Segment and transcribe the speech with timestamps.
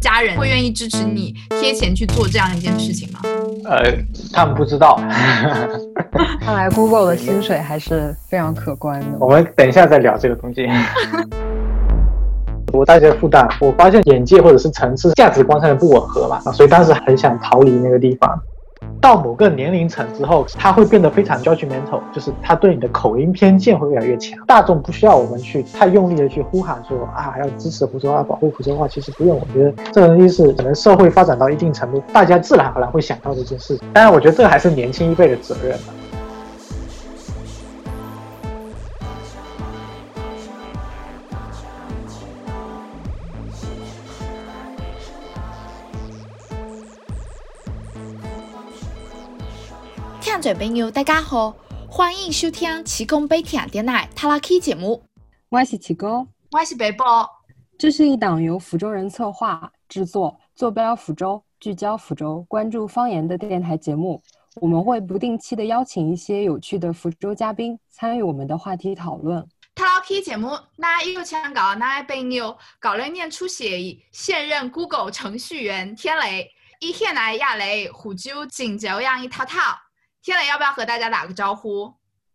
[0.00, 3.20] 家人会愿意支持你贴钱去做这样一件事情吗？
[3.64, 3.78] 呃，
[4.32, 4.96] 他们不知道。
[6.40, 9.06] 看来 Google 的薪水还是非常可观的。
[9.18, 10.68] 我们等一下再聊这个东西。
[12.72, 18.40] 我大学复旦，我发现眼界或者是层次、价值观上的不吻合嘛，所以当时很想逃离那个地方。
[19.00, 24.38] 到某个年龄层之后，他会变得非常 judgmental，就是他对你的口音偏见会越来越强。
[24.46, 29.38] 大众不需要我们去太用力的去呼喊说啊要支持福州话、保护福州话，其实不用。
[29.38, 33.88] 我觉得这个东西是可能社会发展到一定程度，大家自然而然会想到这件事情。
[33.92, 35.78] 当然，我觉得这个还是年轻一辈的责任。
[50.40, 51.52] 听众朋友，大家好，
[51.90, 55.02] 欢迎收听奇工北听电台塔拉 K 节目。
[55.48, 57.28] 我是奇工，我是北宝。
[57.76, 64.22] 这是一档由福州人策划、制作、坐标福州、聚焦福州、关注方言的电台节目。
[64.60, 69.44] 我们会不定期的邀请一些有趣的福州嘉宾参与我们的话题讨论。
[69.74, 76.48] 塔拉 K 节目，那有请到那位朋友，搞了年初写现任 Google 程序员天雷，
[76.78, 79.58] 一天来亚雷湖州锦州样一套套。
[80.28, 81.90] 天雷要不要和大家打个招呼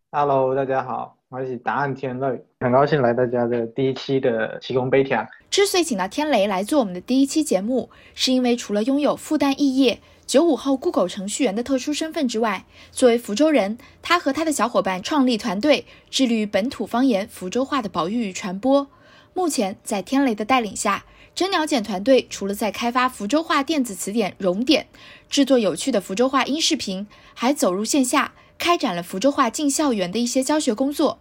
[0.09, 5.23] ？Hello，大家好，我是答案天雷，很高兴来大家的第一期的奇功杯田。
[5.51, 18.87] 之所以请到天雷来做我们的第一期节目，是因为除了拥有复旦肄业九五后 Google 程序员的特殊身份之外，作为福州人，他和他的小伙伴创立团队，致力于本土方言福州话的保育与传播。
[19.35, 21.05] 目前在天雷的带领下。
[21.35, 24.85] 真鸟简团队除了在开发福州话电子词典“熔点”，
[25.31, 31.17] 制作有趣的福州话音视频，还走入线下开展了福州话进校园的一些教学工作。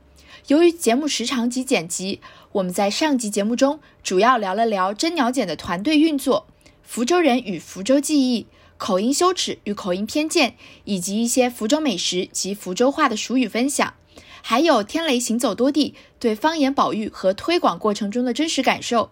[0.48, 2.20] 由于节目时长及剪辑，
[2.52, 6.46] 我们在上集节目中主要聊了聊真鸟简的团队运作、
[6.82, 13.94] 福州人与福州记忆、口音羞耻与口音偏见，以及一些福州美食及福州话的俗语分享，
[14.42, 19.10] 还有天雷行走多地对方言保育和推广过程中的真实感受。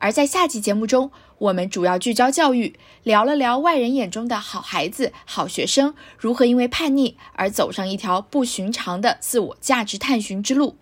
[0.00, 10.76] 而在下期节目中，我们主要聚焦教育，聊了聊外人眼中的好孩子、好学生如何因为叛逆而走上一条不寻常的自我价值探寻之路。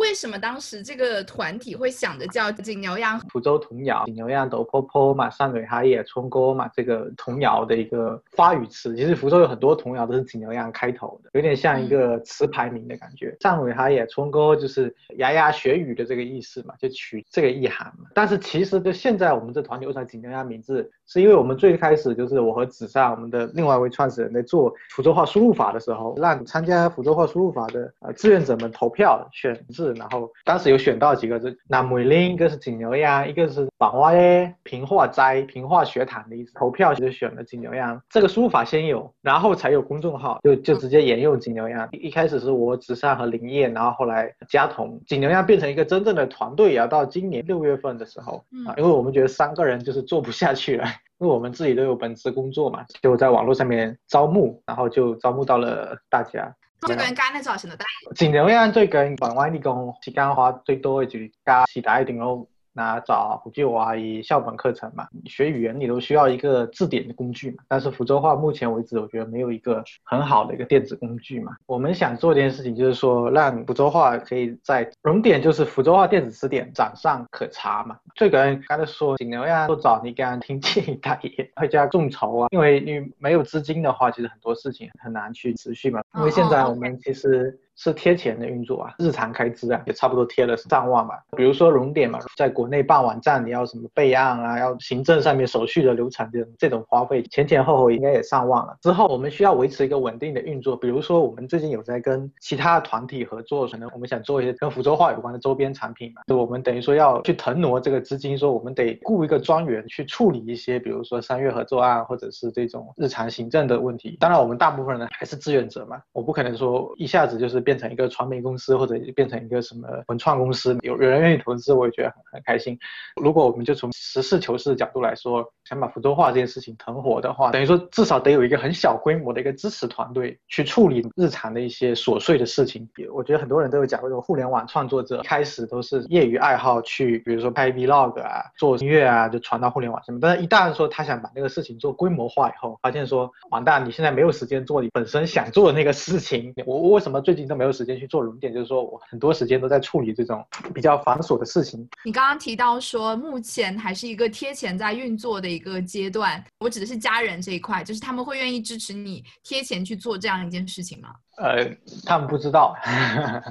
[0.00, 4.02] 为什么当时这个团体会想着叫锦牛样福州童谣？
[4.06, 8.96] 锦牛样抖坡坡嘛，上尾哈也冲沟嘛，这个童谣的一个发语词。
[8.96, 13.36] 其实福州有很多童谣都是锦牛样开头的，有点像一个词牌名的感觉。
[13.40, 18.06] 上尾哈也冲沟就是牙牙学语的这个意思嘛，就取这个意涵嘛。
[18.14, 20.90] 但是其实就现在我们这团体为啥锦牛样名字？
[21.12, 38.00] 是因为我们最开始就是我和子善，我们的另外一位创始人在做福州话输入法的时候，让参加福州话输入法的呃志愿者们投票选字，然后当时有选到几个字，那梅林一个是锦牛羊，一个是榜蛙耶，平化斋平化学堂的意思，投票就选了锦牛样。
[38.08, 41.88] 这个输入法先有，然后才有公众号，就就直接沿用锦牛样。
[41.90, 50.84] 一开始是我子善和林业，然后后来加同锦牛样变成一个真正的团队，也要到今年六月份的时候啊，因为我们觉得三个人就是做不下去了。
[51.20, 56.52] 因为我们自己都有本职工作嘛，就在网络上面招募，然后就招募到了大家。
[56.86, 57.84] 最近揀呢造型的大，
[58.16, 62.48] 尽量最近台湾啲工時間花最多的就加时代一点咯。
[62.72, 67.64] 那找福州话以校本课程嘛，学语言你都需要一个字典的工具嘛。
[67.68, 71.56] 但是福州话目前为止，我觉得没有一个很好的一个电子工具嘛。
[71.66, 77.98] 我们想做一件事情，就是说让福州话可以在熔点，就是福州话电子词典掌上可查嘛。
[78.14, 86.00] 这个刚才说尽量要多找你刚听建议大爷， 会加众筹啊，因为你没有资金的话，其实很多事情很难去持续嘛。
[86.16, 87.58] 因为现在我们其实。
[87.82, 91.18] 是贴钱的运作啊，日常开支啊，也差不多贴了上万吧。
[91.34, 98.76] 比如说熔点嘛，在国内办网站，你要什么备案啊，要行政上面手续的流程这种这种花费，前前后后应该也上万了。
[98.82, 114.18] 之后我们需要维持一个稳定的运作，比如说我们最近有在跟其他团体合作，可能我们想做一些跟福州话有关的周边产品嘛，就我们等于说要去腾挪这个资金，说我们得雇一个专员去处理一些，比如说商业合作案或者是这种日常行政的问题。
[114.20, 122.76] 当然，我们大部分人还是志愿者嘛，我不可能说一下子就是变成一个传媒公司或者变成一个什么文创公司，有有人愿意投资，我也觉得很开心。
[123.22, 132.88] 如果我们就从实事求是的角度来说，想把福州话这件事情腾活的话，等于说至少得有一个很小规模的一个支持团队去处理日常的一些琐碎的事情。
[133.12, 140.18] 我觉得很多人都有讲过，互联网创作者开始都是业余爱好去，比如说拍 vlog 啊，做音乐啊，就传到互联网上面。
[140.20, 146.52] 但是一旦说他想把那个事情做规模化以后，发现说完蛋，你现在没有时间做你本身想做的那个事情。
[146.66, 147.59] 我我为什么最近这么？
[147.60, 150.42] 没有时间去做融点，就是说我很多时间都在处理这种
[150.74, 151.86] 比较繁琐的事情。
[152.06, 161.10] 你刚刚提到说，目前还是一个贴钱在运作的一个阶段，我指的是家人这一块，就是他们会愿意支持你贴钱去做这样一件事情吗？
[161.36, 161.70] 呃，
[162.06, 162.74] 他们不知道，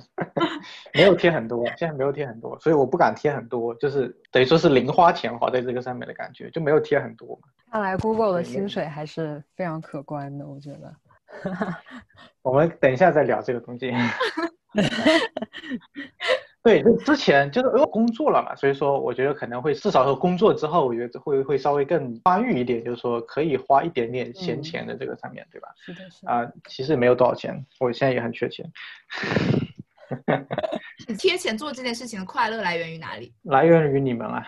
[0.96, 7.40] 没有贴很多，现在没有贴很多，所以我不敢贴很多，就是等于说是零花钱花在这个上面的感觉，就没有贴很多。
[7.72, 10.92] 看来 Google 的薪水还是非常可观的，我觉得。
[12.42, 13.94] 我们等一下再聊这个东西。
[16.62, 25.70] 对，就之前就是因为工作了嘛，所以说我觉得可能会至少说工作之后，我觉得会会稍微更发育一点，就是说可以花一点点闲钱的这个上面对吧？
[25.78, 28.70] 是的，是啊，其实没有多少钱，我现在也很缺钱。
[31.08, 33.34] 你贴钱做这件事情的快乐来源于哪里？
[33.44, 34.46] 来源于你们啊。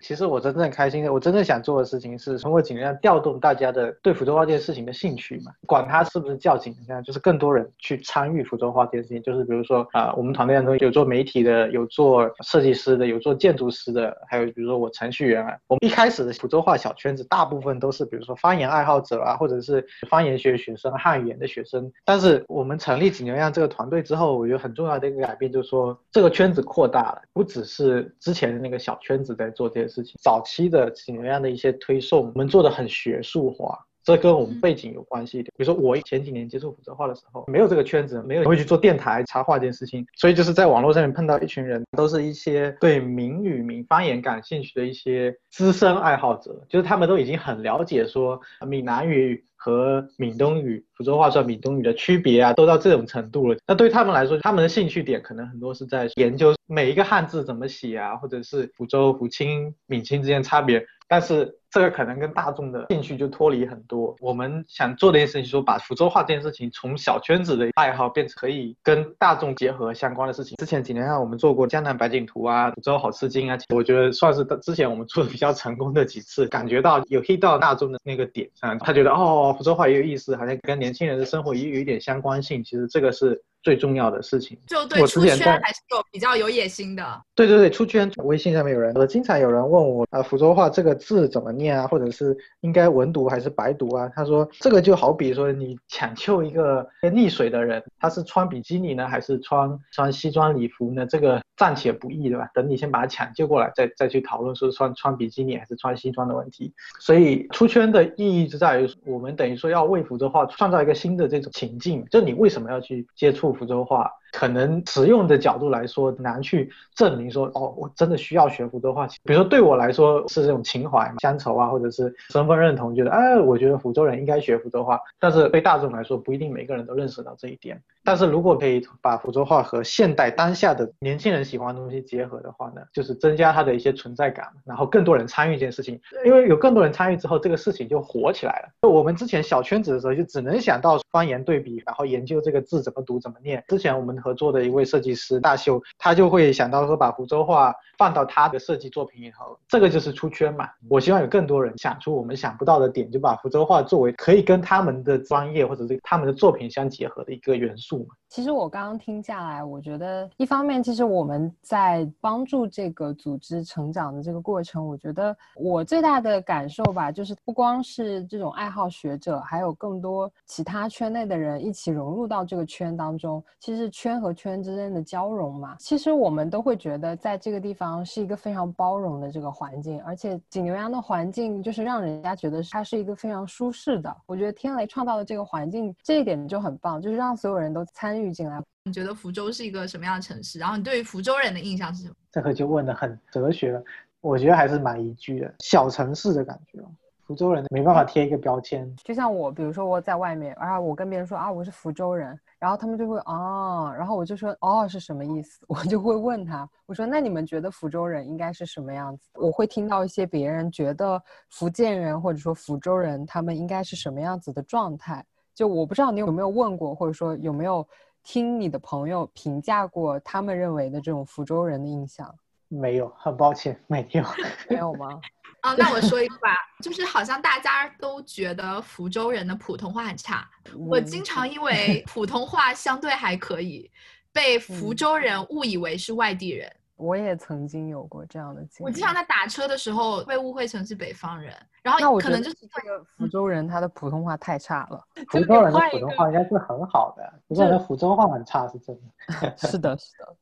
[0.00, 9.22] 其实我真正开心的，我真正想做的事情是通过尽量调动大家的对福州话这件事情的兴趣嘛，管他是不是叫景量，就是更多人去参与福州话这件事情。
[9.22, 15.56] 就是比如说啊，我们团队当中有做媒体的，有做设计师的，有做建筑师的，还有比如说我程序员啊。
[15.68, 21.92] 我们一开始的福州话小圈子，大部分都是比如说方言爱好者啊，或者是方言学学生、汉语言的学生。
[22.04, 30.70] 但是我们成立景流量这个团队之后，我觉得很重要的一个改变就是说，这个圈子扩大了，不只是之前的那个小圈子在做这件事情，早期。
[30.70, 35.50] 的怎么样的一些推送，我们做的很学术化，这跟我们背景有关系的。
[35.56, 49.44] 比如说我前几年接触福州话的时候，没有这个圈子，没有会去做电台插话这件事情，所以就是在网络上面碰到一群人，都是一些对闽语、闽方言感兴趣的一些资深爱好者，就是他们都已经很了解说闽南语。
[49.62, 53.58] 和闽东语、福州话算闽东语的区别啊，都到这种程度了。
[53.66, 60.82] 那对他们来说，他们的兴趣点可能很多是在研究每一个汉字怎么写啊，或者是福州、福清、闽清之间差别。
[61.06, 64.14] 但是这个可能跟大众的兴趣就脱离很多。
[64.20, 70.56] 我们想做的一件事情，说把福州话这件事情从小圈子的爱好变成可以跟大众结合相关的事情。
[70.56, 82.64] 之前几年啊，我们做过江南百景图啊，福州好吃惊啊，我觉得算是之前我们做的比较成功的几次，感觉到有 hit 到大众的那个点上，他觉得哦，福州话也有意思，好像跟年轻人的生活也有一点相关性。
[82.64, 83.40] 其实这个是。
[83.62, 87.22] 最重要的事情，就对出圈还是有比较有野心的。
[87.34, 88.10] 对对对，出圈。
[88.24, 91.86] 微信上面有人，呃，经常有人问我，啊，福州话这个字怎么念啊？
[91.86, 94.10] 或者是应该文读还是白读啊？
[94.14, 101.06] 他说，这个就好比说你抢救一个溺水的人，他是穿比基尼呢，还是穿穿西装礼服呢？
[101.06, 102.48] 这个暂且不议，对吧？
[102.54, 106.72] 等你先把他抢救过来，再再去讨论说穿穿比基尼还是穿西装的问题。
[106.98, 113.52] 所以出圈的意义就在于，我们等于说要为福州话创造一个新的这种情境，就你为什么要去接触？
[113.52, 119.06] 福州话可能实用的角度来说难去证明说哦，我真的需要学福州话。
[119.24, 125.00] 比如说对我来说是这种情怀、乡愁啊，或者是身份认同，觉得哎，我觉得福州人应该学福州话。
[125.18, 127.80] 但是对大众来说不一定每个人都认识到这一点。
[128.02, 136.00] 但是如果可以把福州话和现代当下的年轻人喜欢的东西结合的话呢，就是增加它的一些存在感，然后更多人参与这件事情。
[136.24, 138.68] 因为有更多人参与之后，这个事情就火起来了。
[138.82, 143.62] 就我们之前小圈子的时候，就只能想到方言对比，然后研究这个字怎么读怎么念。
[143.68, 150.68] 之前我们合作的一位设计师大秀，他就会想到说把福州话放到他的设计作品里头，这个就是出圈嘛。
[150.88, 158.14] 我希望有更多人想出我们想不到的点，就把福州话作为可以跟他们的专业或者是他们的作品相结合的一个元素嘛。
[158.28, 173.42] 其实我刚刚听下来，我觉得一方面，其实我们在帮助这个组织成长的这个过程，我觉得我最大的感受吧，就是不光是这种爱好学者，还有更多其他圈内的人一起融入到这个圈当中。
[173.58, 184.16] 其实圈和圈之间的交融嘛，其实我们都会觉得在这个地方是一个非常包容的这个环境，而且景牛羊的环境就是让人家觉得它是一个非常舒适的。
[184.24, 188.30] 我觉得天雷创造的这个环境这一点就很棒，就是让所有人都参与。
[188.30, 190.60] 进来，你觉得福州是一个什么样的城市？
[190.60, 192.14] 然后你对于福州人的印象是什么？
[192.30, 193.82] 这个就问的很哲学了，
[194.20, 196.78] 我觉得还是蛮宜居的，小城市的感觉。
[197.26, 205.64] 福州人没办法贴一个标签，就像我，比如说我在外面，然后我跟别人说啊我是福州人，然后他们就会啊，然后我就说哦是什么意思？
[205.66, 209.30] 我就会问他，我说那你们觉得福州人应该是什么样子？
[209.34, 215.24] 我会听到一些别人觉得福建人或者说福州人他们应该是什么样子的状态，
[215.54, 217.84] 就我不知道你有没有问过，或者说有没有。
[218.22, 222.30] 听你的朋友评价过他们认为的这种福州人的印象，
[222.68, 224.22] 没有，很抱歉，没有，
[224.68, 225.18] 没有吗？
[225.62, 230.48] 啊，那我说一个吧，就是好像大家都觉得福州人的普通话很差，
[230.88, 233.90] 我经常因为普通话相对还可以，
[234.32, 236.70] 被 福州人误以为是外地人。
[236.96, 238.84] 我也曾经有过这样的经历。
[238.84, 245.02] 我经常在打车的时候被误会成是北方人，然后可能就是这个福州人他的普通话太差了。
[245.30, 249.56] 福州人的普通话应该是很好的，福州人的福州话很差是真的。
[249.56, 250.36] 是的，是的。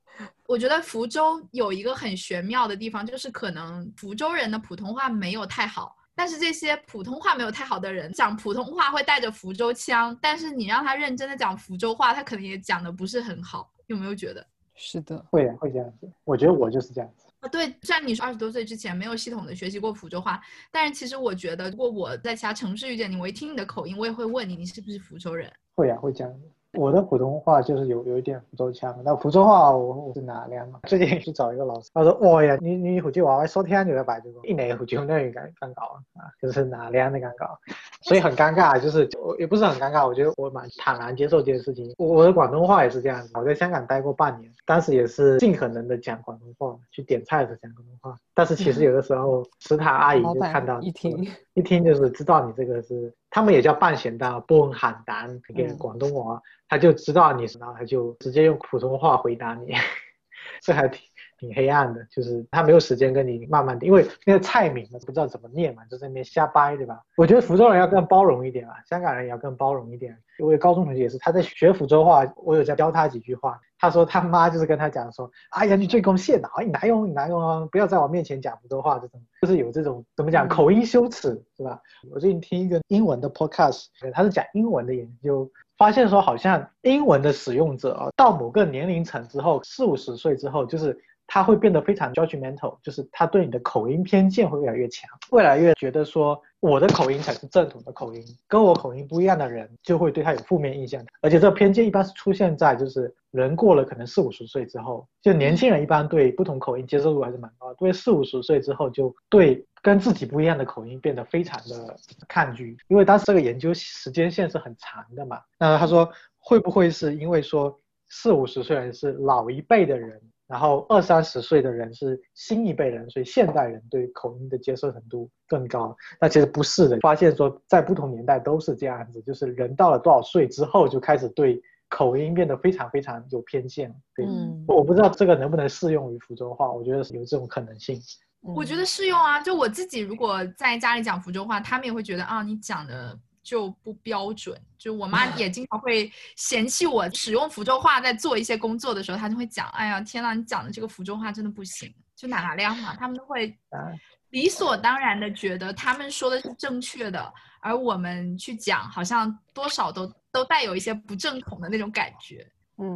[0.48, 14.44] 我觉得福州有一个很玄妙的地方，就是可能福州人的普通话没有太好，但是这些普通话没有太好的人讲普通话会带着福州腔，但是你让他认真的讲福州话，他可能也讲的不是很好，有没有觉得？
[14.74, 16.10] 是的，会的，会这样子。
[16.24, 17.26] 我觉得我就是这样子。
[17.40, 20.40] 啊，对，虽然你是二十多岁之前没有系统的学习过福州话，
[20.72, 25.52] 但是其实我觉得，如果我在其他城市遇见你，我一听你的口音，我也会问你，你是不是福州人？
[25.74, 26.50] 会啊，会这样子。
[26.74, 30.80] 我的普通话就是有有一点福州腔，那福州话我我是哪裡嘛？
[30.86, 35.82] 最近去找一个老师，他说：哇呀，你你福州話我收聽就要擺這個，一年福州那語感尷尬
[36.20, 37.56] 啊，就是哪裡的尷尬，
[38.02, 41.94] 所以很尴尬，就是我也不是很尴尬，我觉得我蛮坦然接受这件事情。
[41.96, 51.26] 我我的广东话也是这样子，我在香港待过半年，当时也是尽可能的讲广东话，去点菜的時候講廣東話，但是其实有的时候食堂阿姨就看到一聽
[51.58, 56.40] 一听就是知道你这个是，他们也叫半咸蛋，不问喊蛋，給廣東話。
[56.68, 59.72] 他就知道你，然后他就直接用普通话回答你，
[60.62, 61.00] 这还挺
[61.38, 67.00] 挺黑暗的，就是他没有时间跟你慢慢的，因为那个菜名嘛，不知道怎么念嘛，就在那边瞎掰，对吧？
[67.16, 70.16] 我觉得福州人要更包容一点啊，香港人也要更包容一点。
[70.40, 81.80] 我有高中同学也是，他在学福州话，我有在教他几句话，他说他妈就是跟他讲说，哎呀，你醉公蟹腦，你哪用你哪用啊，不要在我面前讲福州话，这种就是有这种怎么讲口音羞耻，是吧？
[82.10, 85.50] 我最近听一个英文的 podcast，他是讲英文的研究。
[85.76, 90.98] 发现说，好像英文的使用者啊，到某个年龄层之后，四五十岁之后，就是
[91.28, 101.00] 他会变得非常 judgmental，就是他对你的口音偏见会越来越强，越来越觉得说我的口音才是正统的口音，跟我口音不一样的人就会对他有负面印象。
[101.20, 109.64] 而且这个偏见一般是出现在就是人过了可能四五十岁之后，就年轻人一般对不同口音接受度还是蛮高，对四五十岁之后就对。
[109.80, 115.40] 跟自己不一样的口音变得非常的抗拒，因为当时这个研究时间线是很长的嘛。
[115.56, 125.94] 那他说会不会是因为说四五十岁人是老一辈的人，然后二三十岁的人是新一辈人，所以现代人对口音的接受程度更高？
[126.18, 133.94] 那其实不是的，发现说在不同年代都是这样子，就是人到了多少岁之后就开始对口音变得非常非常有偏見。
[134.14, 138.00] 對，嗯，我不知道这个能不能适用于福州话，我觉得有这种可能性。
[138.40, 144.60] 我觉得适用啊，就我自己如果在家里讲福州话，他们也会觉得啊，你讲的就不标准。
[144.76, 153.56] 就我妈也经常会嫌弃我使用福州话在做一些工作的时候，她就会讲，哎呀，天呐，你讲的这个福州话真的不行，就哪哪樣嘛，他们都会
[154.30, 162.46] 理所当然的觉得他们说的是正确的，而我们去讲好像多少都都带有一些不正统的那种感觉。
[162.76, 162.94] 嗯，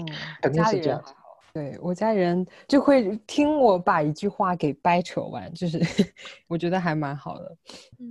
[0.52, 1.02] 家裡人。
[1.52, 5.78] 對，我家人就会听我把一句话给掰扯完，就是
[6.48, 7.56] 我觉得还蛮好的，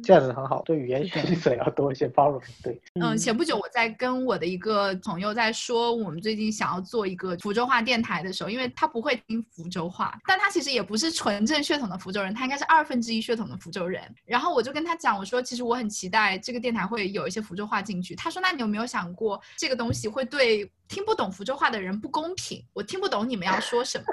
[0.03, 0.62] 这样子很好。
[0.62, 2.39] 对语言学习者要多一些包容。
[2.62, 14.03] 对，嗯，前不久我在跟我的一个朋友在说，我们最近想要做一个福州话电台的时候，因为他不会听福州话，但他其实也不是纯正血统的福州人，他应该是二分之一血统的福州人。
[14.24, 18.15] 然后我就跟他讲，我说其实我很期待这个电台会有一些福州话进去。
[18.15, 22.63] 他说，那你有没有想过这个东西会对听不懂福州话的人不公平？
[22.74, 24.05] 我听不懂你们要说什么。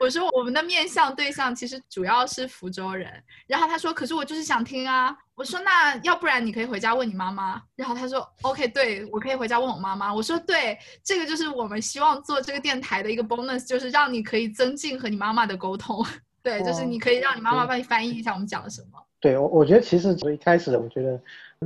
[0.00, 3.08] 我说我们的面向对象其实主要是福州人。
[3.46, 5.16] 然后他说，可是我就是想听啊。
[5.34, 7.62] 我说那要不然你可以回家问你妈妈。
[7.76, 10.12] 然后他说，OK，对，我可以回家问我妈妈。
[10.12, 16.04] 我说对，这个就是我们希望做这个电台的一个 bonus，就是让你可以增进和你妈妈的沟通。
[16.42, 18.98] 对，就是你可以让你妈妈帮你翻译一下我们讲了什么。
[19.20, 21.20] 对，我我觉得其实从一开始我觉得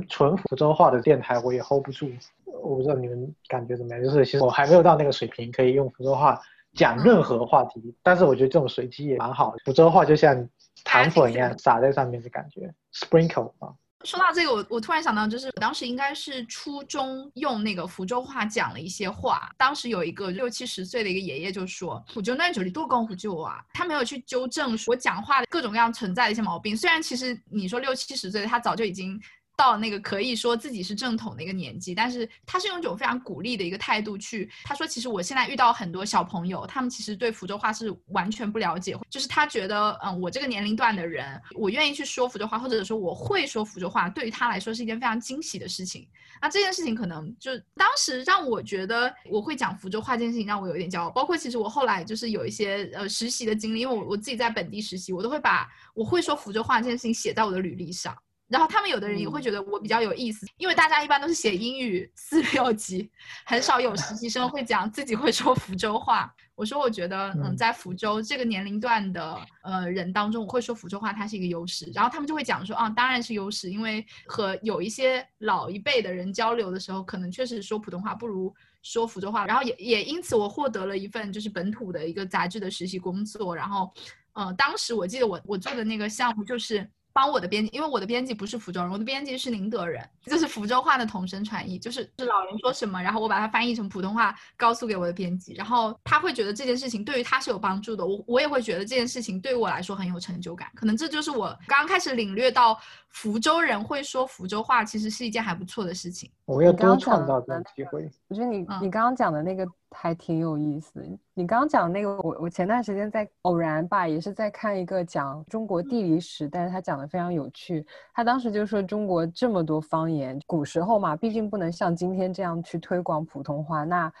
[0.07, 2.11] 纯福州话的电台我也 hold 不住。
[2.45, 6.39] 我不知道你们感觉怎么样，就是其实我还没有到那个水平，可以用福州話
[6.77, 7.81] 講任何话题。
[7.83, 10.47] 嗯、但是我觉得这种随机也蛮好的，福州话就像
[10.83, 13.73] 糖粉一样撒在上面的感觉，sprinkle 啊。
[14.03, 19.49] 说到这个，我我突然想到，就是我当时应该是初中用那个福州话讲了一些话。
[19.57, 26.77] 当时有一个六七十岁的一个爷爷就说：“福州那酒裡多講福州話。”他没有去纠正我讲话的各种各样存在的一些毛病。
[26.77, 29.19] 虽然其实你说六七十岁，他早就已經。
[29.57, 46.07] 到那个可以说自己是正统的一个年纪，但是他是用一种非常鼓励的一个态度去，他说其实我现在遇到很多小朋友，他们其实对福州话是完全不了解，就是他觉得，嗯，我这个年龄段的人，我愿意去说福州话，或者说我会说福州话，对于他来说是一件非常惊喜的事情。
[46.39, 58.15] 那这件事情可能就当时让我觉得我会讲福州话这件事情让我有一點驕傲，包括其实我后来就是有一些呃实习的经历，因为我我自己在本地实习，我都会把我会说福州话这件事情写在我的履历上。
[58.47, 63.09] 然后他们有的人也会觉得我比较有意思，嗯、因为大家一般都是写英语四六级，
[63.45, 66.33] 很少有实习生会讲自己会说福州话。
[66.55, 71.91] 我说我觉得，嗯，嗯在福州这个年龄段的呃人当中，我会说福州话，它是一个优势。
[71.93, 78.51] 然后他们就会讲说，啊，当然是优势，因为和有一些老一辈的人交流的时候，可能确实说普通话不如
[78.81, 79.45] 说福州话。
[79.45, 83.55] 然后也也因此，我获得了一份就是本土的一个杂志的实习工作。
[83.55, 83.93] 然后，
[84.33, 86.89] 呃，当时我记得我我做的那个项目就是。
[87.17, 106.29] 帮我的编辑，因为我的编辑不是福州人，我的编辑是宁德人，就是福州话的同声传译，就是是老人说什么，然后我把它翻译成普通话告诉给我的编辑，然后他会觉得这件事情对于他是有帮助的，我我也会觉得这件事情对于我来说很有成就感，可能这就是我刚刚开始领略到福州人会说福州话，其实是一件还不错的事情。
[106.45, 108.07] 我要多创造这的种机会。
[108.29, 111.01] 我觉得你嗯你刚刚讲的那个还挺有意思。
[111.33, 117.85] 你刚刚讲的那个，我我前段时间在偶然吧，也是在看一个讲中国地理史，但是他讲的非常有趣。
[118.13, 124.11] 他当时就说中国这么多方言，古时候嘛，毕竟不能像今天这样去推广普通话，那。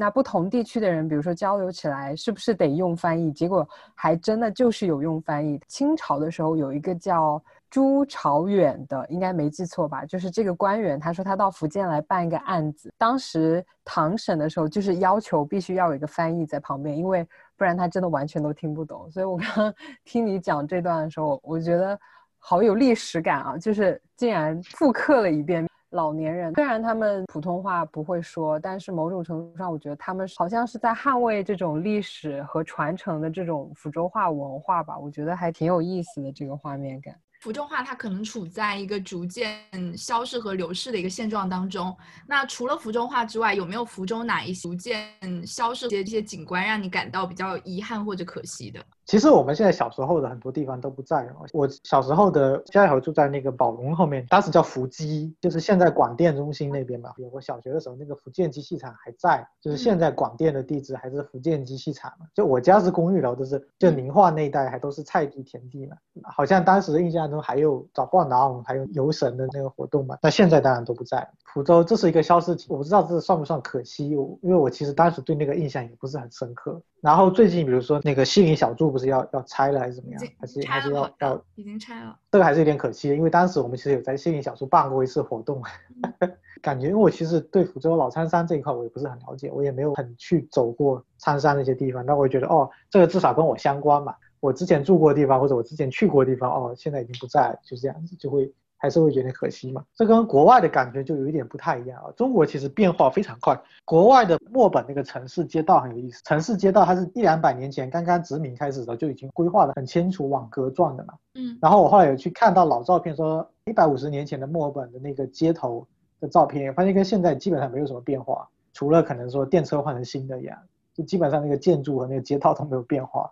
[0.00, 3.32] 那不同地区的人，比如说交流起来，是不是得用翻译？
[3.32, 5.60] 结果还真的就是有用翻译。
[5.66, 10.04] 清朝的时候有一个叫朱朝远的，应该没记错吧？
[10.04, 19.10] 就是这个官员，他说他到福建来办一个案子，当时唐审的时候就是要求必须要有一个翻译在旁边，因为不然他真的完全都听不懂。
[19.10, 21.98] 所以我刚刚 听你讲这段的时候，我觉得
[22.38, 25.66] 好有历史感啊，就是竟然复刻了一遍。
[25.92, 34.98] 老年人虽然他们普通话不会说，但是某种程度上，我觉得他们好像是在捍卫这种历史和传承的这种福州话文化吧。
[34.98, 37.14] 我觉得还挺有意思的这个画面感。
[37.40, 39.60] 福州话它可能处在一个逐渐
[39.96, 41.96] 消逝和流逝的一个现状当中。
[42.26, 48.84] 那除了福州话之外，有没有福州哪一些逐渐消逝的这些景观让你感到比较遗憾或者可惜的？
[49.08, 51.32] 其实我们现在小时候的很多地方都不在了。
[51.54, 57.10] 我小时候的家里头住在那个宝龙后面，当时叫福基，就是现在广电中心那边嘛。
[57.32, 62.26] 我小学的时候，那个福建机器厂还在，就是现在广电的地址还是福建机器厂嘛。
[62.34, 65.96] 就我家是公寓楼，就是就宁化那一带还都是菜地田地嘛。
[66.24, 70.18] 好像当时的印象中还有找逛廊，还有游神的那个活动嘛。
[70.20, 71.28] 那现在当然都不在了。
[71.46, 76.82] 福州这是一个消失，我不知道这算不算可惜，因为我其实当时对那个印象也不是很深刻。
[77.00, 80.20] 然后最近比如说那个西林小筑不是要要拆了还是怎么样？
[80.40, 82.18] 还是还是要要已经拆了？
[82.32, 85.62] 这个还是有点可惜，因为当时我们其实有在西林小筑办过一次活动，
[86.60, 98.52] 感觉因为我其实对福州老苍山这一块我也不是很了解，我也没有很去走过苍山那些地方，但我觉得哦，这个至少跟我相关嘛，我之前住过的地方或者我之前去过的地方，哦，现在已经不在了，就这样子就会。
[98.80, 102.10] 还是会觉得可惜嘛，这跟国外的感觉就有一点不太一样啊。
[102.16, 111.14] 中国其实变化非常快，国外的墨本那个城市街道很有意思，城市街道它是一两百年前刚刚殖民开始的时候就已经规划的很清楚，网格状的嘛。
[111.34, 111.58] 嗯。
[111.60, 115.84] 然后我后来有去看到老照片，说一百五十年前的墨尔本的那个街头
[116.20, 120.56] 的照片，发现跟现在基本上没有什么变化，除了可能说电车换成新的一样，
[120.94, 123.28] 就基本上那个建筑和那个街道都没有变化，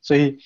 [0.00, 0.38] 所以。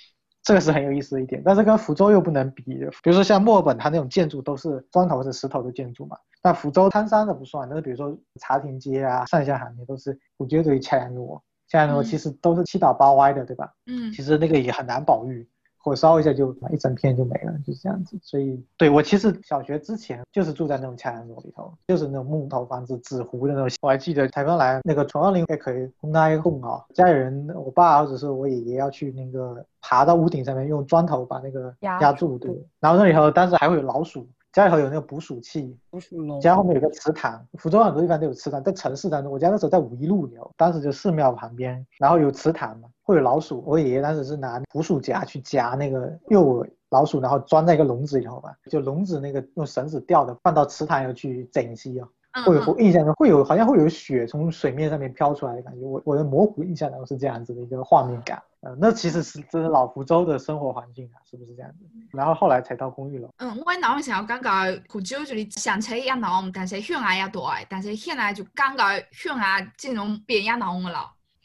[0.50, 2.64] 这个是很有意思的一点，但是跟福州又不能比。
[2.64, 7.68] 比如说像墨尔本，它那种建筑都是砖头或者石头的建筑嘛，但福州滩山的不算。
[7.68, 13.72] 但是比如说茶亭街啊、上下行也都是古街对恰兰路，恰兰路其实都是七倒八歪的，对吧？
[13.86, 15.48] 嗯，其实那个也很难保育，
[15.82, 18.18] 火烧一下就一整片就没了，就是这样子。
[18.22, 23.76] 所以对我其实小学之前就是住在那种恰兰路里头，就是那种木头房子、纸糊的那种。
[23.82, 29.64] 我还记得台风来那个崇二林也可以轰那一轰啊，家里人我爸或者是我爷爷要去那个。
[29.82, 32.50] 爬到屋顶上面，用砖头把那个压住，对。
[32.80, 36.38] 然后那里头当时还会有老鼠，家里头有那个捕鼠器，捕鼠笼。
[36.38, 43.62] 家后面有个祠堂，福州很多地方都有祠堂，在城市当中，我家那时候在五一路有，当时就寺庙旁边，然后有祠堂嘛，会有老鼠。
[43.66, 52.08] 我爷爷当时是拿捕鼠夹去夹那个幼老鼠，然后装在一个笼子里头吧，就笼子那个用绳子吊的，放到池塘里去整息啊。
[52.46, 58.40] 会有印象中会有好像会有雪从水面上面飘出来的感觉，我我的模糊印象中是这样子的一个画面感。
[58.60, 61.78] 呃，那其实是这是老福州的生活环境啊，是不是这样子？
[62.12, 63.28] 然后后来才到公寓楼。
[63.38, 70.90] 嗯，我喺南想講講福州就你想起一濃，但是鄉下也大，但是現在就講講鄉下這種變一濃嘅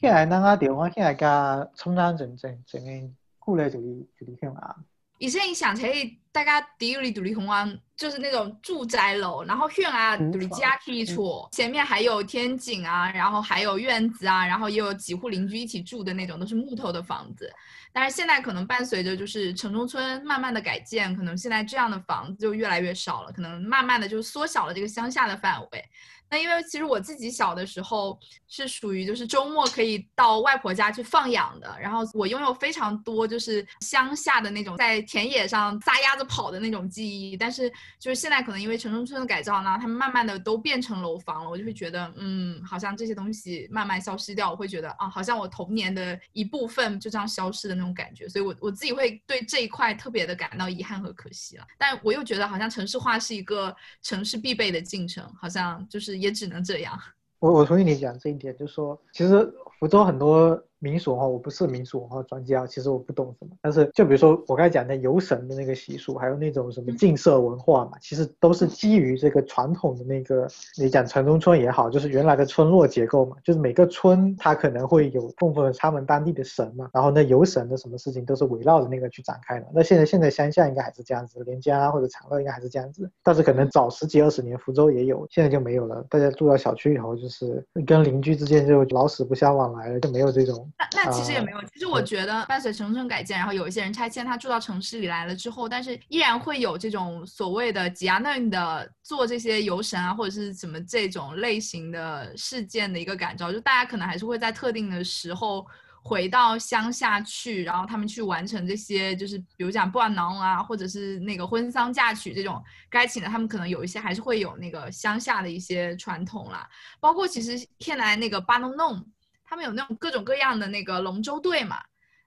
[0.00, 2.90] 現在咱个地方现在加沖山整整整個
[3.38, 4.76] 過來就離就離鄉下。
[5.18, 17.50] 以前你想起大家第一里独立紅灣，就是那种住宅楼，然後縣啊独立家基礎，前面还有天井啊，然后还有院子啊，然后也有几户邻居一起住的那种，都是木头的房子。
[17.94, 25.82] 但是现在可能伴随着就是城中村慢慢的改建，可能现在这样的房子就越来越少了，可能慢慢的就缩小了这个乡下的範圍。
[26.30, 37.36] 那因为其实我自己小的时候是属于就是周末可以到外婆家去放养的，然后我拥有非常多就是乡下的那种在田野上撒丫子跑的那种记忆。
[37.36, 51.66] 但是就是现在可能因为城中村的改造呢，他们慢慢的都变成楼房了，我就会觉得，嗯，好像这些东西慢慢消失掉，我会觉得啊，好像我童年的一部分就这样消失的那种感觉，所以我我自己会对这一块特别的感到遗憾和可惜了。
[51.78, 56.98] 但我又觉得好像城市化是一个城市必备的进程，好像就是也只能这样。
[57.38, 60.62] 我我同意你讲这一点，就是说其实福州很多。
[60.78, 63.56] 民俗哈，我不是民俗文化专家，其实我不懂什么。
[63.62, 70.46] 但是就比如说我刚才讲的游神的那个习俗，还有那种什么禁社文化嘛，其实都是基于这个传统的那个，
[70.78, 79.66] 你讲城中村也好，就是原来的村落结构嘛，就是每个村它可能会有供奉他们当地的神嘛，然后那游神的什么事情都是围绕着那个去展开的。
[79.72, 86.04] 那现在现在乡下应该还是这样子，连家啊或者长乐应该还是这样子，但是可能早十几二十年福州也有，现在就没有了。
[86.10, 90.65] 大家住到小区以后，就是跟邻居之间就老死不相往来了，就没有这种。
[90.78, 105.66] 那那其实也没有，其实我觉得伴随城镇改建，然后有一些人拆迁，他住到城市里来了之后，但是依然会有这种所谓的吉亚嫩的做这些游神啊，或者是什么这种类型的事件的一个感召，就大家可能还是会在特定的时候
[106.02, 116.68] 回到乡下去，然后他们去完成这些，就是比如讲布安囊啊，或者是那个婚丧嫁娶这种该请的，他们可能有一些还是会有那个乡下的一些传统啦，
[117.00, 119.04] 包括其实现来那个巴弄弄。
[119.46, 121.78] 他们有那种各种各样的那个龙舟队嘛，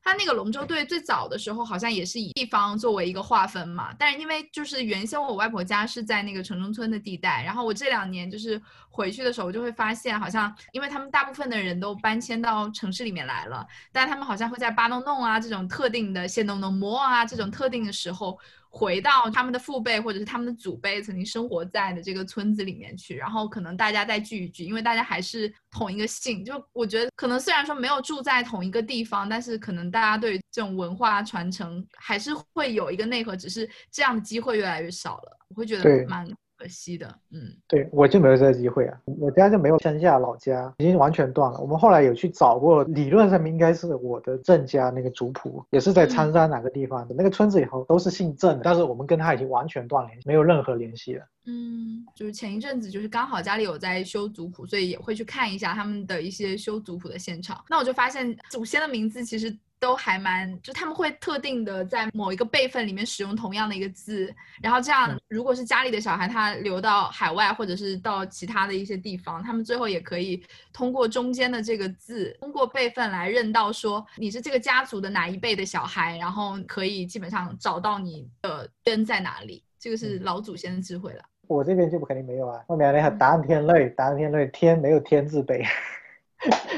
[0.02, 18.40] 他那个龙舟队最早的时候好像也是以地方作为一个划分嘛，但是因为就是原先我外婆家是在那个城中村的地带，然后我这两年就是回去的时候就会发现，好像因为他们大部分的人都搬迁到城市里面来了，但他们好像会在巴弄弄啊这种特定的县东东摩啊这种特定的时候。
[18.72, 26.46] 回到他们的父辈或者是他们的祖辈曾经生活在的这个村子里面去，然后可能大家再聚一聚，因为大家还是同一个姓。
[26.46, 35.38] 就我觉得，可能虽然说没有住在同一个地方，但是可能大家对这种文化传承还是会有一个内核，只是这样的机会越来越少了。
[35.50, 36.30] 我会觉得蛮。
[36.60, 41.58] 可惜的，嗯，对我就没有这个机会啊，我家就没有乡下老家，已经完全断了。
[41.60, 51.26] 我们后来有去找过，理论上面应该是我的郑家那个族谱，也是在苍山哪个地方的那个村子，以后都是姓郑的，但是我们跟他已经完全断联，没有任何联系了。
[51.46, 57.64] 嗯，就是前一阵子，就是刚好家里有在修族谱，所以也会去看一下他们的一些修族谱的现场。
[57.70, 59.58] 那我就发现祖先的名字其实。
[59.80, 79.64] 都还蛮，就他们会特定的在某一个辈分里面使用同样的一个字，然后这样，如果是家里的小孩他留到海外或者是到其他的一些地方，他们最后也可以通过中间的这个字，通过辈分来认到说你是这个家族的哪一辈的小孩，然后可以基本上找到你的根在哪里。
[79.80, 81.24] 这个是老祖先的智慧了。
[81.48, 85.66] 我这边就肯定没有啊，我面那个答案天类，答案天类，天没有天字辈。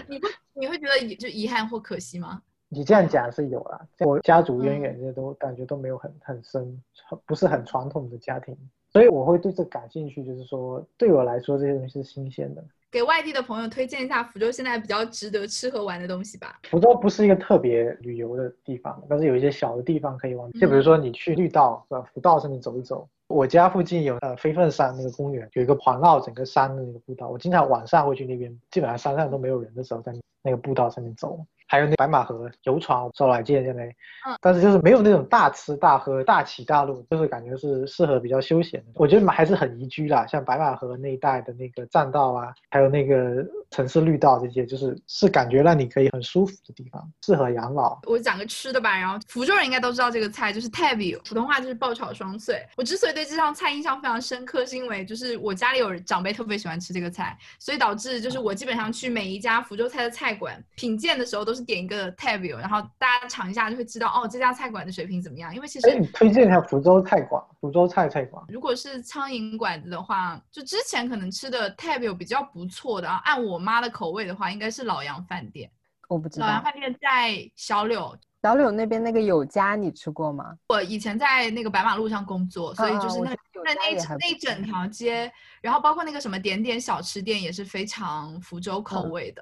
[0.08, 2.42] 你会你会觉得遗就遗憾或可惜吗？
[2.74, 6.82] 你这样讲是有啊，我家族渊源这些都感觉都没有很很深，
[7.26, 8.58] 不是很传统的家庭，
[8.94, 10.24] 所以我会对这感兴趣。
[10.24, 12.64] 就是说，对我来说这些东西是新鲜的。
[12.90, 16.60] 给外地的朋友推荐一下福州现在比较值得吃和玩的东西吧。
[16.70, 22.02] 福州不是一个特别旅游的地方，但是有一些小的地方可以玩，就比如说你去绿道是吧？
[22.14, 23.06] 福道上面走一走。
[23.28, 31.38] 我家附近有呃飞凤山那个公园，有一个环绕整个山的那个步道，我经常晚上会去那边，基本上山上都没有人的时候，在那个步道上面走。
[31.72, 33.96] 还有那白马河游船，我来见见嘞。
[34.28, 38.88] 嗯，但是就是没有那种大吃大喝、大起大落，就是感觉是适合比较休闲的。
[38.96, 47.98] 我觉得还是很宜居啦，像白马河那一带的那个栈道啊，还有那个城市绿道这些，就是是感觉让你可以很舒服的地方，适合养老。
[48.06, 52.62] 我讲个吃的吧，然后福州人应该都知道这个菜，就是泰比，普通话就是爆炒双脆。
[52.76, 61.61] 我之所以对这道菜印象非常深刻，是因为就是我家里有长辈特别喜欢吃这个菜，所以导致就是我基本上去每一家福州菜的菜馆品鉴的时候都是。
[61.66, 65.54] 点一个 tab view，然后大家尝一下就会知道哦，这家菜馆的水平怎么样？
[65.54, 68.44] 因为其实，哎，你推荐一下福州菜馆，福州菜菜馆。
[68.50, 75.70] 如果是苍蝇馆子的话，就之前可能吃的 tab view 比较不错的啊，按我妈的口味的话，应该是老杨饭店。
[76.08, 76.48] 我不知道。
[76.48, 80.54] 老杨饭店在小柳，小柳那边那个有家，你吃过吗？
[80.68, 83.30] 我以前在那个白马路上工作，所以就是那
[83.64, 89.42] 那那那整条街，然后包括那个什么点点小吃店也是非常福州口味的。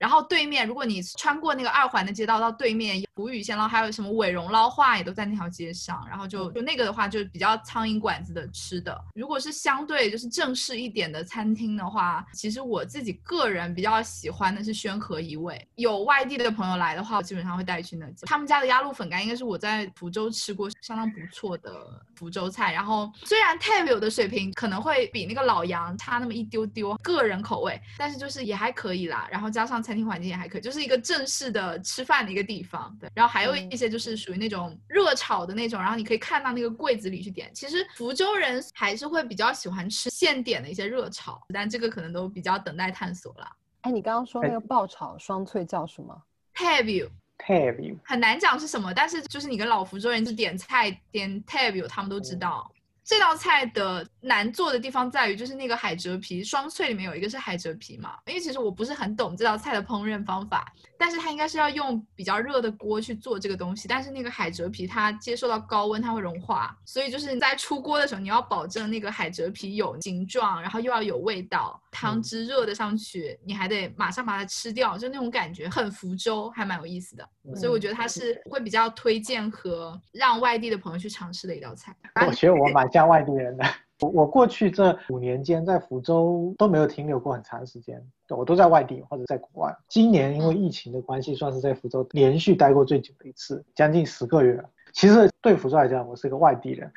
[0.00, 6.02] 然后对面，如果你穿过那个二环的街道到对面，福宇鲜捞还有什么伟荣捞化也都在那条街上。
[6.08, 8.98] 然后就就那个的话，就是比较苍蝇馆子的吃的。
[9.14, 15.68] 如果是相对就是正式一点的餐厅的话，其实我自己个人比较喜欢的是宣和一味。
[15.74, 18.24] 有外地的朋友来的话，我基本上会带去那家。
[18.24, 22.72] 他们家的鸭肉粉干应该是我在福州吃过相当不错的福州菜。
[22.72, 29.28] 然后虽然 t a b e 的水平可能会比那个老杨差那么一丢丢，个人口味，但是就是也还可以啦。
[29.30, 29.84] 然后加上。
[29.90, 32.96] 餐厅环境也还可以，就是一个正式的吃饭的一个地方。
[33.00, 37.50] 对，然后还有一些就是属于那种热炒的那种，然后你可以看到那个柜子里去点。
[37.52, 43.46] 其实福州人还是会比较喜欢吃现点的一些热炒，但这个可能都比较等待探索了。
[43.80, 46.16] 哎，你刚刚说那个爆炒双脆叫什么
[46.54, 52.70] t a b u t a b u 很难讲是什么，但是就是你跟老福州人去点菜点 t a b u 他们都知道。
[53.10, 58.14] 这道菜的难做的地方在于，就是那个海蜇皮双脆里面有一个是海蜇皮嘛。
[58.24, 63.88] 因为其实我不是很懂这道菜的烹饪方法，但是它应该是要用比较热的锅去做这个东西。
[63.88, 77.26] 但是那个海蜇皮它接受到高温它会融化，所以就是你在出锅的时候你要保证那个海蜇皮有形状，然后又要有味道，汤汁热的上去，你还得马上把它吃掉，就那种感觉很福州，还蛮有意思的。
[77.56, 81.96] 所以我觉得它是会比较推荐和让外地的朋友去尝试的一道菜。
[82.26, 83.64] 我觉得我蛮像外地人的。
[84.00, 88.02] 我我过去这五年间在福州都没有停留过很长时间，
[88.34, 89.76] 我都在外地或者在国外。
[89.88, 94.62] 今年因为疫情的关系，算是在福州连续待过最久的一次，将近十个月。
[94.92, 96.90] 其实对福州来讲，我是个外地人。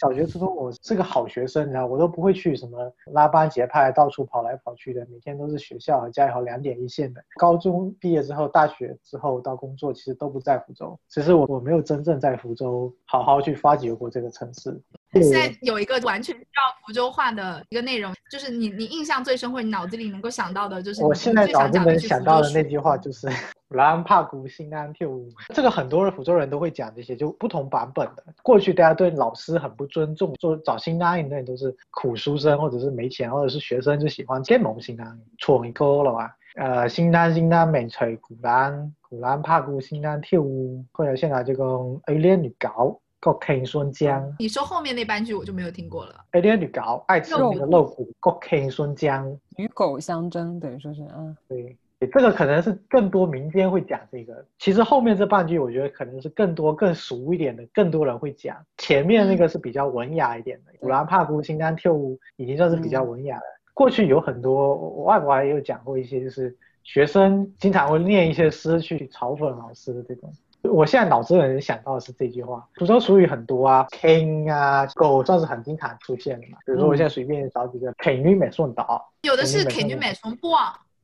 [0.00, 7.20] 小学、初中我是个好学生，然后我都不会去什么拉帮结派、到处跑来跑去的，每天都是学校和家里好两点一线的。
[7.36, 10.96] 高中毕业之后，大学之后到工作，其实都不在福州。
[11.08, 14.80] 其实我我没有真正在福州好好去发掘过这个城市。
[15.12, 16.42] 现在有一个完全要
[16.86, 23.26] 福州话的一个内容，就是你你印象最深或者你脑子里能够想到的，就是我现在脑子能想到的那句话就是
[23.70, 25.28] “兰帕古新安跳舞”。
[25.54, 28.24] 这个很多人福州人都会讲这些，就不同版本的。
[28.42, 36.34] 过去大家对老师很不尊重，说找新安那都是苦书生或者是没钱或者是学生就喜欢建蒙新安，错一个了吧？
[36.56, 41.66] 呃，新安新安美吹古兰古兰帕古新安跳舞，或者现在就讲
[42.06, 43.00] A 练女搞。
[43.20, 46.14] 国庆孙江，你说后面那半句我就没有听过了。
[46.30, 51.76] 哎，你女搞爱吃那个肉骨，国庆孙江，与狗相争，等于说是啊，对，
[52.12, 54.44] 这个可能是更多民间会讲这个。
[54.58, 58.56] 其实后面这半句，我觉得可能是更多更俗一点的，更多人会讲。
[58.76, 63.42] 前面那个是比较文雅一点的，古兰帕姑新丹跳舞已经算是比较文雅了。
[63.74, 70.32] 过去有很多，我外婆也有讲过一些，就是学生经常会念一些诗去嘲讽老师的这种。
[70.62, 76.58] 我现在脑子里能想到的是这句话，福州俗语很多啊，king 啊，狗算是很经常出现的嘛。
[76.66, 80.48] 比如说我现在随便找几个，king 女美送岛，有的是 king 女美送不，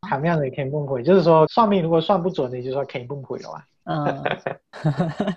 [0.09, 1.03] 什么样的 king 崩溃？
[1.05, 3.63] 就是说算命如果算不准，你就说 king 崩溃了嘛。
[3.85, 4.23] 嗯，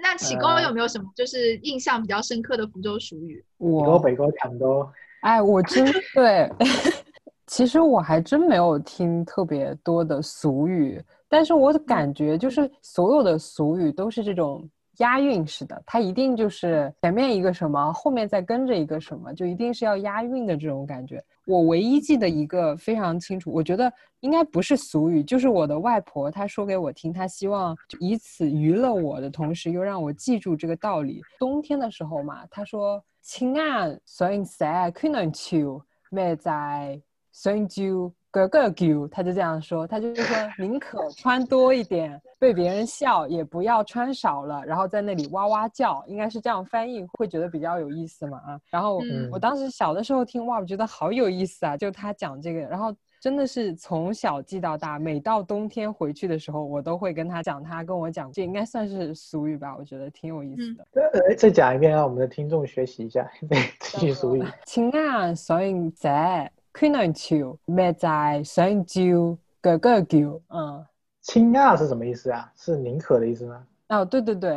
[0.00, 3.44] 那启高有没有什么就是印象比较深刻的福州俗语？
[3.58, 4.90] 我北沟抢多，
[5.22, 6.50] 哎，我真对，
[7.48, 11.02] 其实我还真没有听特别多的俗语。
[11.32, 14.68] 但是我的感觉就是所有的俗语都是这种
[14.98, 21.24] 押韵式的，它一定就是前面一个什么，后面再跟着一个什么，就一定是要押韵的这种感觉。
[21.46, 23.90] 我唯一记得一个非常清楚，我觉得
[24.20, 31.22] 应该不是俗语，就是我的外婆她说给我听，她希望以此娱乐我的同时又让我记住这个道理。
[31.38, 37.00] 冬天的时候嘛，她说：“亲啊，上山可能秋，没在
[37.32, 48.58] 深秋。”哥哥 Q，他就这样说，他就是说宁可穿多一点被别人笑，也不要穿少了，然后在那里哇哇叫，应该是这样翻译，会觉得比较有意思嘛啊。
[48.70, 52.90] 然后我当时小的时候听哇，我觉得好有意思啊，就他讲这个，然后
[53.20, 60.86] 真的是从小记到大，每到冬天回去的时候，我都会跟他讲，他跟我讲，这应该算是俗语吧，我觉得挺有意思的。
[61.28, 63.30] 呃，再讲一遍，让我们的听众学习一下
[63.78, 64.42] 这句俗语。
[64.64, 66.50] 亲啊，所以在。
[66.72, 70.84] 可能秋没在深秋哥哥叫，嗯，
[71.20, 72.50] 亲啊是什么意思啊？
[72.56, 73.66] 是宁可的意思吗？
[73.88, 74.54] 哦，对对对，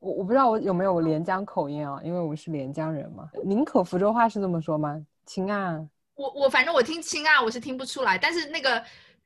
[0.00, 3.30] 我我不知道我有没有连江口音啊，因为我是连江人嘛。
[3.44, 5.00] 宁可福州话是这么说吗？
[5.24, 5.80] 亲啊，
[6.16, 8.82] 我我反正我听亲啊，我是听不出来，但是那个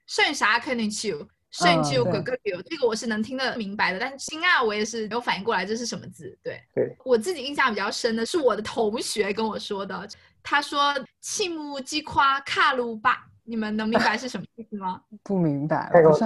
[0.07, 1.27] 剩啥可能秋。
[1.59, 6.37] 甚至有哥哥有这个我是能听得明白的，但是亲啊，我也是没有反应过来这是什么字。
[6.43, 10.09] 对，对我自己印象比较深的是我的同学跟我说的，
[10.43, 15.01] 他说“庆木鸡夸卡鲁巴”，你们能明白是什么意思吗？
[15.25, 16.21] 不明白，不是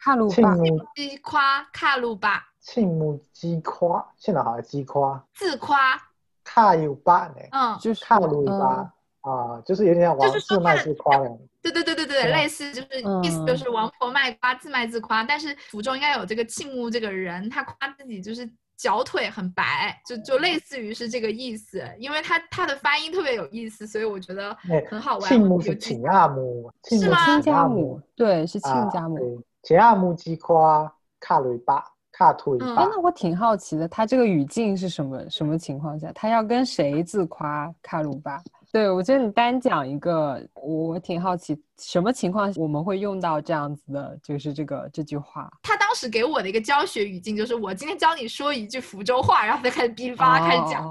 [0.00, 0.56] 卡鲁巴。
[0.94, 2.42] 鸡夸卡鲁巴。
[2.60, 5.22] 庆木鸡夸，现在好像鸡夸。
[5.34, 6.00] 自夸。
[6.44, 7.34] 卡鲁巴呢？
[7.52, 8.92] 嗯，就是卡鲁巴。
[9.20, 11.30] 啊，就是有点像王自卖自夸的。
[11.62, 12.88] 对对对对对，类似就是
[13.22, 15.22] 意思就是王婆卖瓜，自卖自夸。
[15.22, 21.82] 但是福州应该有这个庆木这个人，他夸自己就是脚腿很白，就就类似于是这个意思。
[21.98, 24.56] 因为他他的发音特别有意思，所以我觉得
[24.90, 25.28] 很好玩。
[25.28, 27.24] 庆木是亲阿母，是吗？
[27.26, 29.40] 亲家母，对，是亲家母。
[29.62, 32.74] 亲阿母鸡夸卡雷巴卡腿巴。
[32.74, 36.10] 哎，那我挺好奇的，他这个语境是什么什么情况下？
[36.12, 38.42] 他要跟谁自夸卡鲁巴？
[38.72, 45.52] 对，我觉得你单讲一个，我挺好奇，什么情况我们会用到这样子的，就是这个这句话。
[45.62, 50.90] 他当时给我的一个教学语境就是，我今天教你说一句福州话，然后再开始噼里啪啦开始讲。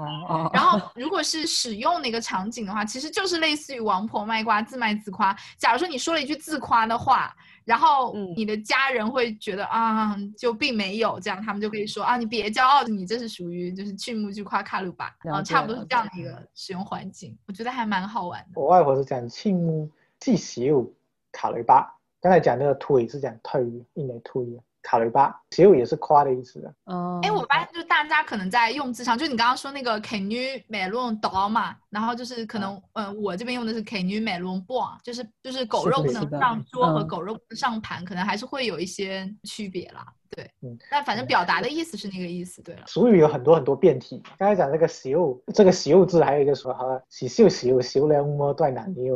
[0.52, 5.36] 然后如果是使用那个场景的话，其实就是类似于王婆卖瓜，自卖自夸。
[5.58, 7.34] 假如说你说了一句自夸的话。
[7.64, 18.60] 然后你的家人会觉得啊，就并没有这样，他们就可以说啊，你别骄傲，你这是属于就是去木去夸卡鲁巴，然后差不多是这样的一个使用环境，我觉得还蛮好玩的。
[18.60, 20.60] 我外婆是讲去木既小
[21.30, 23.62] 卡雷巴，刚才讲那个推是讲推，
[23.94, 24.44] 印尼推。
[24.82, 26.74] 卡雷巴，其实也是夸的意思的。
[26.84, 40.04] 哦，哎，我发现就是大家可能在用字上，就你刚刚说那个 Can you melon dog 嘛，然后就是可能，嗯，我这边用的是 Can you melon bone，就是就是狗肉不能上桌和狗肉不能上盘，可能还是会有一些区别啦。
[40.34, 42.62] 对，嗯，但反正表达的意思是那个意思。
[42.62, 49.14] 对了，俗语有很多很多变体，刚才讲这个“秀”，这个“秀”字还有一个说哈，“喜秀秀秀了么断难牛”，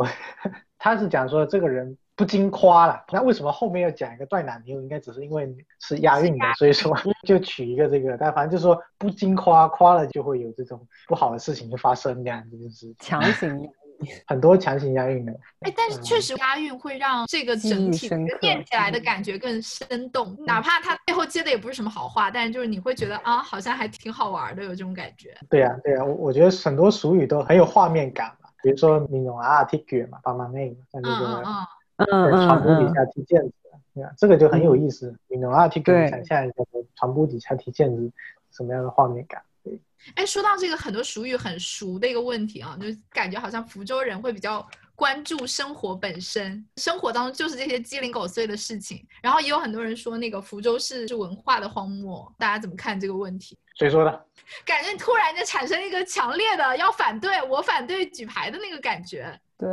[0.79, 1.97] 他是讲说这个人。
[2.17, 4.81] 不经夸了，那为什么后面要讲一个断奶牛？
[4.81, 8.17] 应该只是因为是押韵的，所以说就取一个这个。
[8.17, 13.69] 但反正就是说不经夸，夸了就会有这种不好的事情就发生，这样子就是强行
[14.27, 15.33] 很多强行押韵的。
[15.61, 18.09] 哎，但是确实押韵会让这个整体
[18.41, 25.37] 念起来的感觉更生动，哪怕它背后接的也不是什么好话，但是就是你会觉得啊，好像还挺好玩的，有这种感觉。
[25.51, 31.43] 对呀，对呀，我我觉得很多俗语都很有画面感嘛，比如说“闽南啊，T 卷嘛，爸妈那个，像这个。
[31.45, 31.67] 嗯
[32.05, 33.53] 船舶底下踢毽子，
[33.95, 34.13] 对吧？
[34.17, 35.15] 这个就很有意思。
[35.29, 36.55] 你能啊，去给你想象一下，
[36.95, 38.13] 传播底下踢毽子
[38.53, 39.43] 什么样的画面感？
[39.65, 39.81] 对。
[40.15, 49.05] 哎，说到这个，很多俗语很熟的一个问题啊，就感觉好像福州人会比较关注生活本身，生活当中就是这些鸡零狗碎的事情。
[49.23, 53.57] 然后也有很多人说，那个福州市是文化的荒漠，大家怎么看这个问题？
[53.79, 54.27] 谁说的？
[54.65, 59.41] 感觉突然就产生一个强烈的要反对，我反对举牌的那个感觉。
[59.57, 59.69] 对。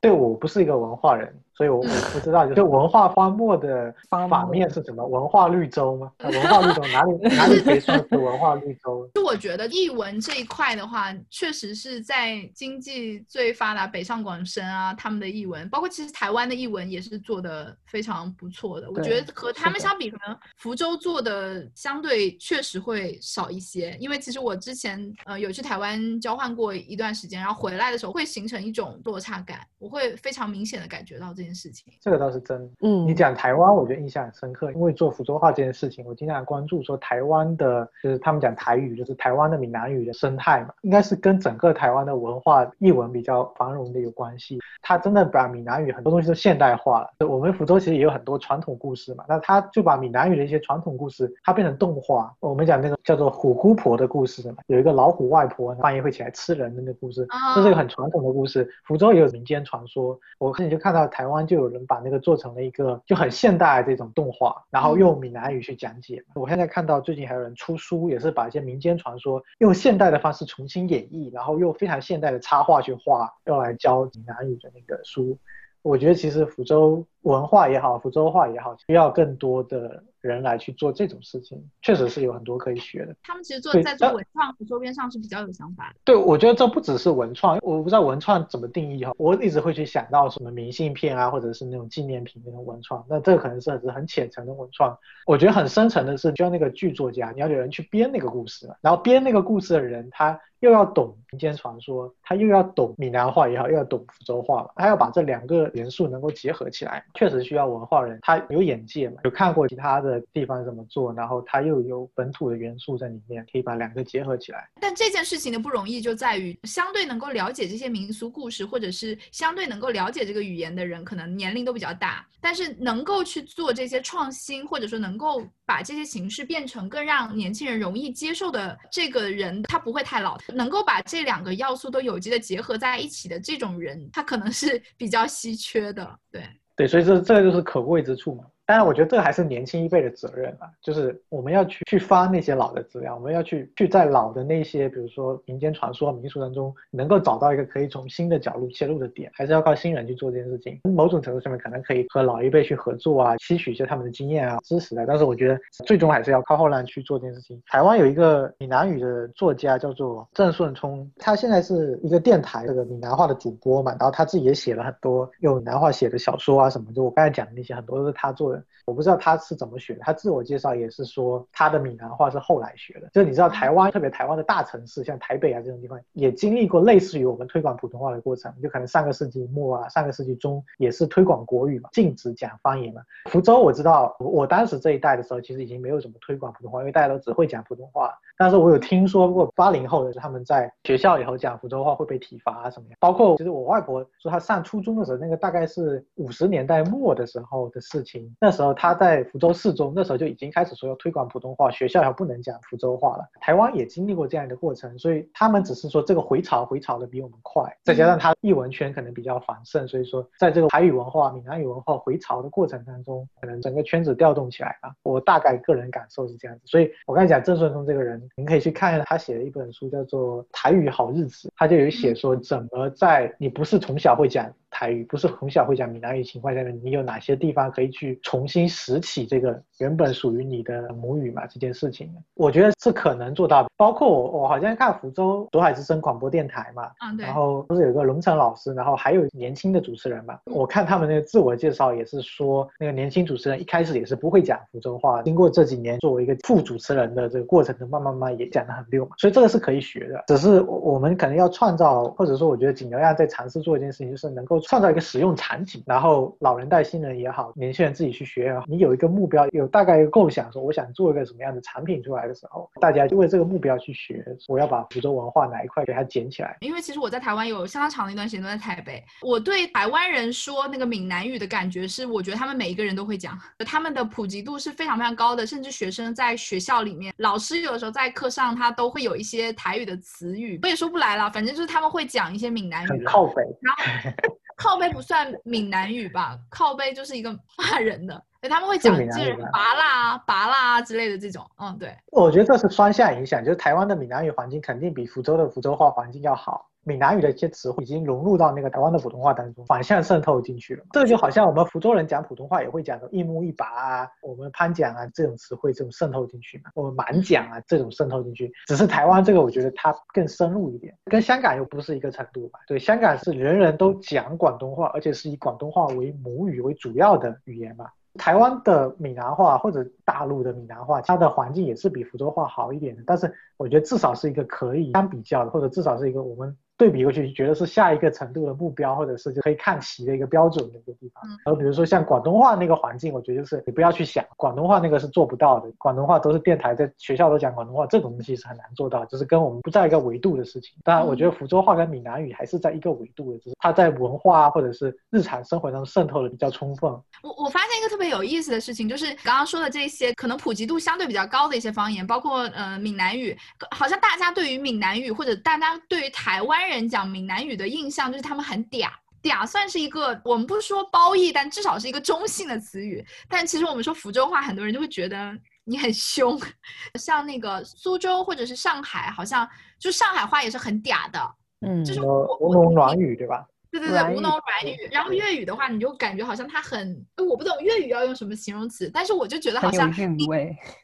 [0.00, 1.34] 对我不是一个文化人。
[1.56, 5.06] 所以我我不知道，就是文化荒漠的反面是什么？
[5.06, 6.10] 文化绿洲吗？
[6.18, 9.08] 文化绿洲哪里 哪里可以算是文化绿洲？
[9.14, 18.90] 就我觉得译文这一块的话，确实是在经济最发达北上广深啊，他们的译文，包括其实台湾的译文也是做的非常不错的。
[18.90, 23.96] 我觉得和他们相比，可能福州做的相对确实会少一些。
[24.00, 31.43] 因为其实我之前呃有去台湾交换过一段时间，然后回来的时候会形成一种落差感，我会非常明显的感觉到这。
[31.44, 32.68] 件事情，这个倒是真。
[32.80, 44.58] 嗯，你讲台湾，我觉得印象很深刻，因为做福州话这件事情，我经常关注说台湾的，就是他们讲台语，就是台湾的闽南语的生态嘛，应该是跟整个台湾的文化译文比较繁荣的有关系。
[44.80, 47.26] 他真的把闽南语很多东西都现代化了。
[47.26, 52.34] 我们福州其实也有很多传统故事嘛，那他就把闽南语的一些传统故事，它变成动画。
[52.40, 58.68] 我们讲那个叫做虎姑婆的故事嘛，有一个老虎外婆半夜会起来吃人的那个故事，这是一个很传统的故事。
[58.84, 61.33] 福州也有民间传说，我之前就看到台湾。
[61.42, 66.22] 就有人把那个做成了一个就很现代这种动画，然后用闽南语去讲解。
[66.34, 75.38] 我现在看到最近还有人出书，也是把一些民间传说用现代的方式重新演绎，然后用非常现代的插画去画，用来教闽南语的那个书。
[75.80, 80.02] 我觉得其实福州文化也好，福州话也好，需要更多的。
[80.24, 83.14] 人来去做这种事情，确实是有很多可以学的。
[83.22, 85.96] 他们其实做在做文创和周边上是比较有想法的。
[86.02, 89.12] 对，我觉得这不只是文创，我不知道文创怎么定义哈。
[89.18, 93.04] 我一直会去想到什么明信片啊，或者是那种纪念品那种文创。
[93.06, 94.98] 那这个可能是很很浅层的文创。
[95.26, 110.20] 我觉得很深层的是，就像那个剧作家，你要有人去编那个故事，然后编那个故事的人，他又要懂民间传说，他又要懂闽南话也好，又要懂福州话，他要把这两个元素能够结合起来，确实需要文化人，他有眼界嘛，有看过其他的。
[110.32, 114.68] 地方怎么做，然后他又有本土的元素在里面，可以把两个结合起来。
[114.80, 122.26] 但这件事情的不容易就在于，相对能够了解这些民俗故事，或者是相对能够了解这个语言的人，可能年龄都比较大。
[122.40, 130.36] 但是能够去做这些创新，或者说能够把这些形式变成更让年轻人容易接受的这个人，他不会太老。
[130.52, 136.18] 能够把这两个要素都有机的结合在一起的这种人，他可能是比较稀缺的。
[136.32, 136.42] 对
[136.76, 138.44] 对，所以这这就是可贵之处嘛。
[138.66, 150.80] 当然，我觉得这个还是年轻一辈的责任啊，就是我们要去去发那些老的资料，我们要去去在老的那些，比如说民间传说、民俗当中，能够找到一个可以从新的角度切入的点，还是要靠新人去做这件事情。
[150.84, 155.04] 某种程度上面可能可以和老一辈去合作啊，吸取一些他们的经验啊、知识啊。
[155.06, 157.62] 但是我觉得最终还是要靠后浪去做这件事情。
[157.66, 168.53] 台湾有一个闽南语的作家叫做郑顺聪，他现在是一个电台这个闽南话的主播嘛，然后他自己也写了很多用闽南话写的小说啊什么，就我刚才讲的那些很多都是他做的
[168.86, 173.08] 我不知道他是怎么学的，他自我介绍也是说他的闽南话是后来学的。
[173.12, 178.52] 就是你知道台湾，特别台湾的大城市，像台北啊这种地方，也经历过类似于我们推广普通话的过程。
[178.62, 183.00] 就可能上个世纪末啊，上个世纪中也是推广国语嘛，禁止讲方言嘛。
[183.30, 188.12] 福州我知道，我当时这一代的时候，其实已经没有怎么推广普通话，因为大家都只会讲普通话。
[188.36, 192.96] 但是我有听说过八零后的他们在学校以后讲福州话会被体罚啊什么的。
[192.98, 198.34] 包括其实我外婆说她上初中的时候，那个大概是五十年代末的时候的事情。
[198.44, 203.24] 那时候他在福州四中，那时候就已经开始说要推广普通话，学校也不能讲福州话了。
[203.40, 214.92] 台湾也经历过这样的过程，所以他们只是说这个回潮回潮的比我们快，再加上他译文圈可能比较繁盛，所以说在这个台语文化、闽南语文化回潮的过程当中，可能整个圈子调动起来了。
[215.02, 216.62] 我大概个人感受是这样子。
[216.66, 219.02] 所以我刚才讲郑顺通这个人，您可以去看。
[219.06, 224.52] 他写的一本书，叫做《台语好日子》，他就有写说，怎么在你不是从小会讲。
[224.74, 231.46] 台语不是从小会讲闽南语情况下面，你有哪些地方可以去重新拾起这个原本属于你的母语嘛？
[231.46, 233.68] 这件事情，我觉得是可能做到的。
[233.76, 240.36] 包括我，我好像看福州渤海之声广播电台嘛，嗯，对，然后不是有个龙城老师，然后还有年轻的主持人嘛。
[240.46, 249.12] 我看他们那个自我介绍也是说，那个年轻主持人一开始也是不会讲福州话，经过这几年作为一个副主持人的这个过程中，慢慢慢也讲得很溜嘛。
[249.18, 254.60] 所以这个是可以学的，只是我们可能要创造，或者说我觉得景牛亚在尝试做一件事情，就是能够。
[254.66, 264.24] 创造一个使用场景，然后老人带新人也好，年轻人自己去学也好，你有一个目标，有大概一个构想，说我想做一个什么样的产品出来的时候，大家就为这个目标去学。
[264.48, 266.56] 我要把福州文化哪一块给它捡起来。
[266.60, 282.88] 因为其实我在台湾有相当长的一段时间都在台北，我对台湾人说那个闽南语的感觉是，我觉得他们每一个人都会讲，他们的普及度是非常非常高的，甚至学生在学校里面，老师有的时候在课上他都会有一些台语的词语，我也说不来了，反正就是他们会讲一些闽南语。
[282.88, 283.42] 很靠北。
[283.60, 284.38] 然后。
[284.56, 286.38] 靠背不算闽南语吧？
[286.48, 291.44] 靠背就是一个骂人的，他们会讲这人拔啦、拔啦之类的这种。
[291.58, 296.68] 嗯，对，我觉得这是双向影响，就是台湾的闽南语环境肯定比福州的福州话环境要好。
[296.84, 300.84] 闽南语的一些词汇已经融入到那个台湾的普通话当中，反向渗透进去了。
[300.92, 308.52] 这就好像我们福州人讲普通话也会讲的一木一拔啊，我们潘讲啊这种词汇这种渗透进去嘛，我们满讲啊这种渗透进去。
[308.66, 312.58] 只是台湾这个我觉得它更深入一点，跟香港又不是一个程度吧？
[312.66, 317.86] 对，香港是人人都讲广东话，而且是以广东话为母语为主要的语言嘛。
[318.16, 326.56] 台湾的闽南话或者大陆的闽南话，它的环境也是比福州话好一点的，但是我觉得至少是一个可以相比较的，或者至少是一个我们。
[326.76, 331.22] 对比过去，觉得是下一个程度的目标，或者是就可以看齐的一个标准的一个地方。
[331.44, 335.70] 然后比如说像广东话那个环境，我觉得就是你不要去想广东话那个是做不到的。
[335.78, 340.76] 广东话都是电台在学校都讲广东话，这种东西是很难做到，就是跟我们不在一个维度的事情。
[340.82, 346.90] 当然，我觉得福州话跟闽南语还是在一个维度的，只是它在文化或者是日常生活中渗透的比较充分。
[347.22, 353.36] 我我发现一个特别有意思的事情，就是刚刚说的这些可能普及度相对比较高的一些方言，包括呃闽南语，
[353.70, 357.44] 好像大家对于闽南语或者大家对于台湾人讲闽南。
[357.44, 358.88] 语的印象就是他们很嗲，
[359.22, 363.04] 嗲算是一个我们不说褒义，但至少是一个中性的词语。
[363.28, 365.30] 但其实我们说福州话，很多人就会觉得
[365.64, 366.40] 你很凶。
[366.98, 369.46] 像那个苏州或者是上海，好像
[369.78, 371.34] 就上海话也是很嗲的，
[371.66, 372.00] 嗯，就是
[372.40, 373.44] 吴侬软语，对吧？
[373.80, 374.88] 对对对，吴侬软语。
[374.90, 377.04] 然后粤语的话，你就感觉好像它很……
[377.16, 379.92] 我不懂粤语要用什么形容词，但是我就觉得好像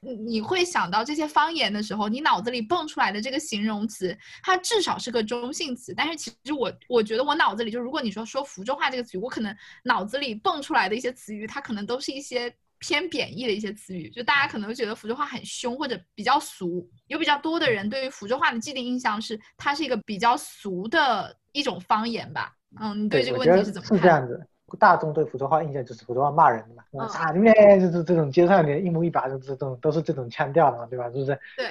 [0.03, 5.95] 你你会想到这些方言的时候，你脑子里蹦出来的这个形容词，它至少是个中性词。
[5.97, 16.89] 但是其实我我觉得我脑子里就，如果你说说福州话这个词语，我可能脑子里蹦出来的一些词语，它可能都是一些偏贬义的一些词语，就大家可能会觉得福州话很凶或者比较俗。
[17.07, 22.53] 有比较多的人对于福州话的既定印象是，它是一个比较俗的一种方言吧。
[22.79, 23.97] 嗯，对这个问题是怎么看？
[23.97, 24.47] 是这样子，
[24.79, 31.07] 大众对福州话印象就是福州话骂人的嘛，啊，你嘞就是这种街上的一模一把的这种都是这种腔调的嘛，对吧？
[31.11, 31.39] 是不是？
[31.57, 31.67] 对，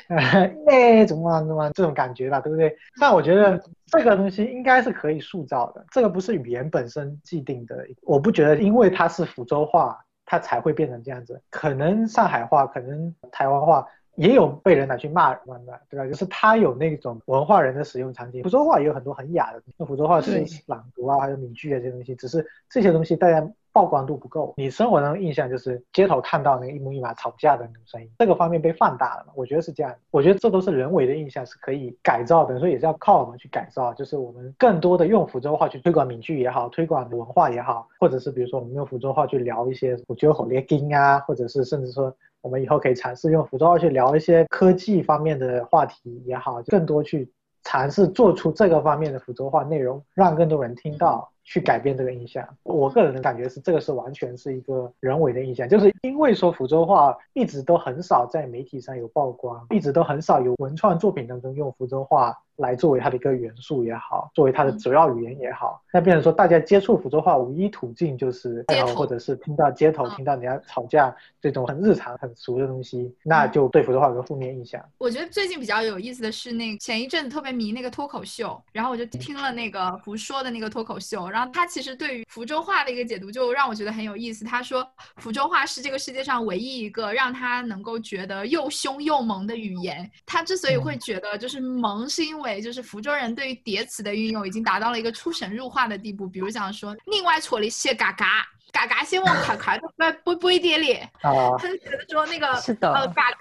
[0.99, 2.75] 哎，怎么怎么这种感觉吧，对不对？
[2.99, 11.41] 但我觉得这个东西应该是可以塑造的，这个不是语言本身既定的，我不觉得因为它是福州话，它才会变成这样子。
[11.49, 13.85] 可能上海话，可能台湾话。
[14.19, 16.05] 也有被人拿去骂人的，对吧？
[16.05, 18.43] 就是他有那种文化人的使用场景。
[18.43, 22.13] 福州话也有很多很雅的，那福州话是朗读啊，还有闽剧啊这些东西。
[22.15, 24.53] 只是这些东西大家曝光度不够。
[24.57, 29.31] 你生活中印象就是街头看到那个一木一马吵架的那种声音，这个方面被放大了嘛？
[29.37, 29.95] 我觉得是这样。
[30.11, 33.93] 我觉得这都是人为的印象是可以改造的，所以也是要靠我们去改造。
[33.93, 42.13] 就是我们更多的用福州话去推广闽剧也好，推广文化也好，或者是比如说我们用福州话去聊一些我觉得好猎金啊，或者是甚至说。
[42.41, 47.31] 我们以后可以尝试用福州话去聊一些科技方面的话题也好，更多去
[47.63, 51.31] 尝试做出这个方面的福州话内容，让更多人听到。
[51.49, 52.47] 去改变这个印象。
[52.61, 62.37] 我个人的感觉是，这个是完全是一个人为的印象，就是因为说福州话一直都很少在媒体上有曝光，一直都很少有文创作品当中用福州话。
[62.59, 74.83] 来作为它的一个元素也好，作为它的主要语言也好，那变成说大家接触福州话唯一途径就是或者是听到街头听到人家吵架这种很日常很俗的东西，那就对福州话有个负面印象。
[74.97, 84.45] 我觉得最近比较有意思的是，那前一阵子特别迷那个脱口秀，然后我就听了那个胡说的那个脱口秀，然后他其实对于福州话的一个解读就让我觉得很有意思。
[84.45, 84.87] 他说
[85.17, 90.09] 福州话是这个世界上唯一一个让他能够觉得又凶又萌的语言。
[90.25, 99.81] 他之所以会觉得就是萌，是因为就是福州人对于叠词的运用已经达到了一个出神入化的地步，比如讲说另外戳了一些嘎嘎嘎嘎，先往卡卡的
[100.23, 103.37] 不不一点咧，他就觉得说那个是的呃嘎嘎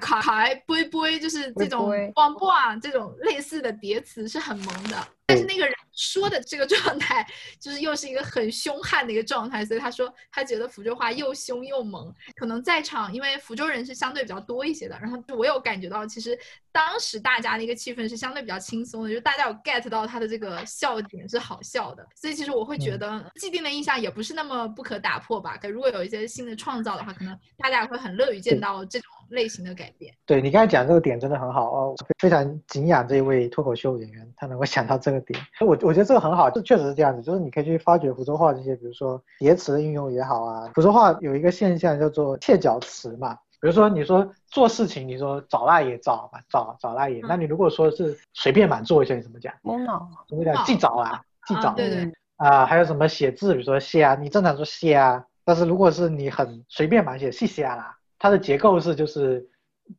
[0.00, 4.96] 卡卡不不就是这种汪波啊这种类似的叠词是很萌的，
[5.26, 5.74] 但是那个人。
[5.96, 7.24] 说的这个状态，
[7.60, 12.12] 就是又是一个很凶悍的一个状态，所以他说他觉得福州话又凶又猛。
[12.34, 16.36] 可能在场，因为福州人是相对比较多一些的，然后我有感觉到，其实
[16.74, 25.56] 当时大家的一个气氛是相对比较轻松的，就是大家有 get 到他的这个笑点是好笑的，所以其实我会觉得既定的印象也不是那么不可打破吧。
[25.56, 30.12] 可如果有一些新的创造的话，可能大家会很乐于见到这种类型的改变。
[30.26, 35.78] 对你刚才讲这个点真的很好哦，非常敬仰这一位脱口秀演员，他能够想到这个点，我。
[35.84, 40.70] 我觉得这个很好，这确实是这样子，就是你可以去发掘福州话这些，比如说叠词的运用也好啊。
[40.74, 49.54] 福州话有一个现象叫做切角词嘛，比如说你说做事情，你说找大爷找嘛，找找大爷，那你如果说是随便满做一下，你怎么讲？
[49.62, 50.62] 懵脑，怎么讲？
[50.66, 51.72] 记找啊，记找。
[51.72, 52.12] 对对。
[52.36, 59.48] 啊，还有什么写字，比如说写啊，你正常说写啊，但是如果是你很随便满写，细写啦，它的结构是就是。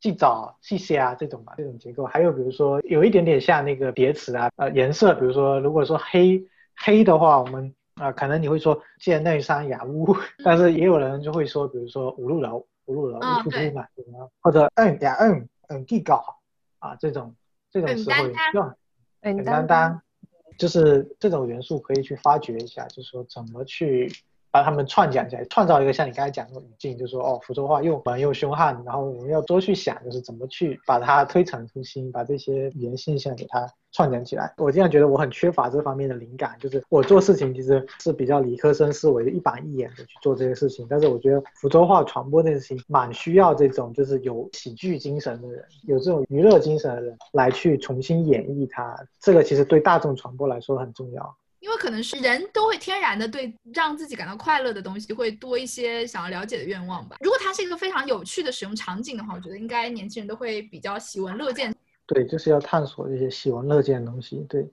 [0.01, 6.43] 既早细些啊，这种嘛，这种结构，还有比如说有一点点像那个叠词啊，呃，颜色，比如说如果说黑
[6.75, 13.87] 黑的话，我们啊，可能你会说见内山雅屋，但是也有人就会说，比如说五路楼，五路楼，突突嘛，
[14.41, 16.37] 或者嗯呀嗯嗯地搞
[16.79, 17.35] 啊，这种
[17.71, 18.73] 这种时候用
[19.21, 20.01] 嗯单单，
[20.57, 24.11] 就是这种元素可以去发掘一下，就是说怎么去。
[24.51, 34.53] 把他们串讲起来，创造一个像你刚才讲的语境，就是说哦，福州话又萌又凶悍，然后我们要多去想，就是怎么去把它推陈出新，把这些语言现象给它串讲起来。
[34.57, 40.85] 我经常觉得我很缺乏这方面的灵感，就是我做事情其实是比较理科生思维，一板一眼的去做这些事情。
[40.89, 48.95] 但是我觉得福州话传播这件事情，蛮需要这种就是有喜剧精神的人，有这种娱乐精神的人来去重新演绎它。
[49.21, 51.37] 这个其实对大众传播来说很重要。
[51.61, 57.17] 因为可能是人都会天然的对让自己感到快乐的东西会多一些想要了解的愿望吧。
[57.21, 61.74] 如果它是一个非常有趣的使用场景的话，我觉得应该年轻人都会比较喜闻乐见。
[62.07, 64.45] 对，就是要探索这些喜闻乐见的东西。
[64.49, 64.67] 对。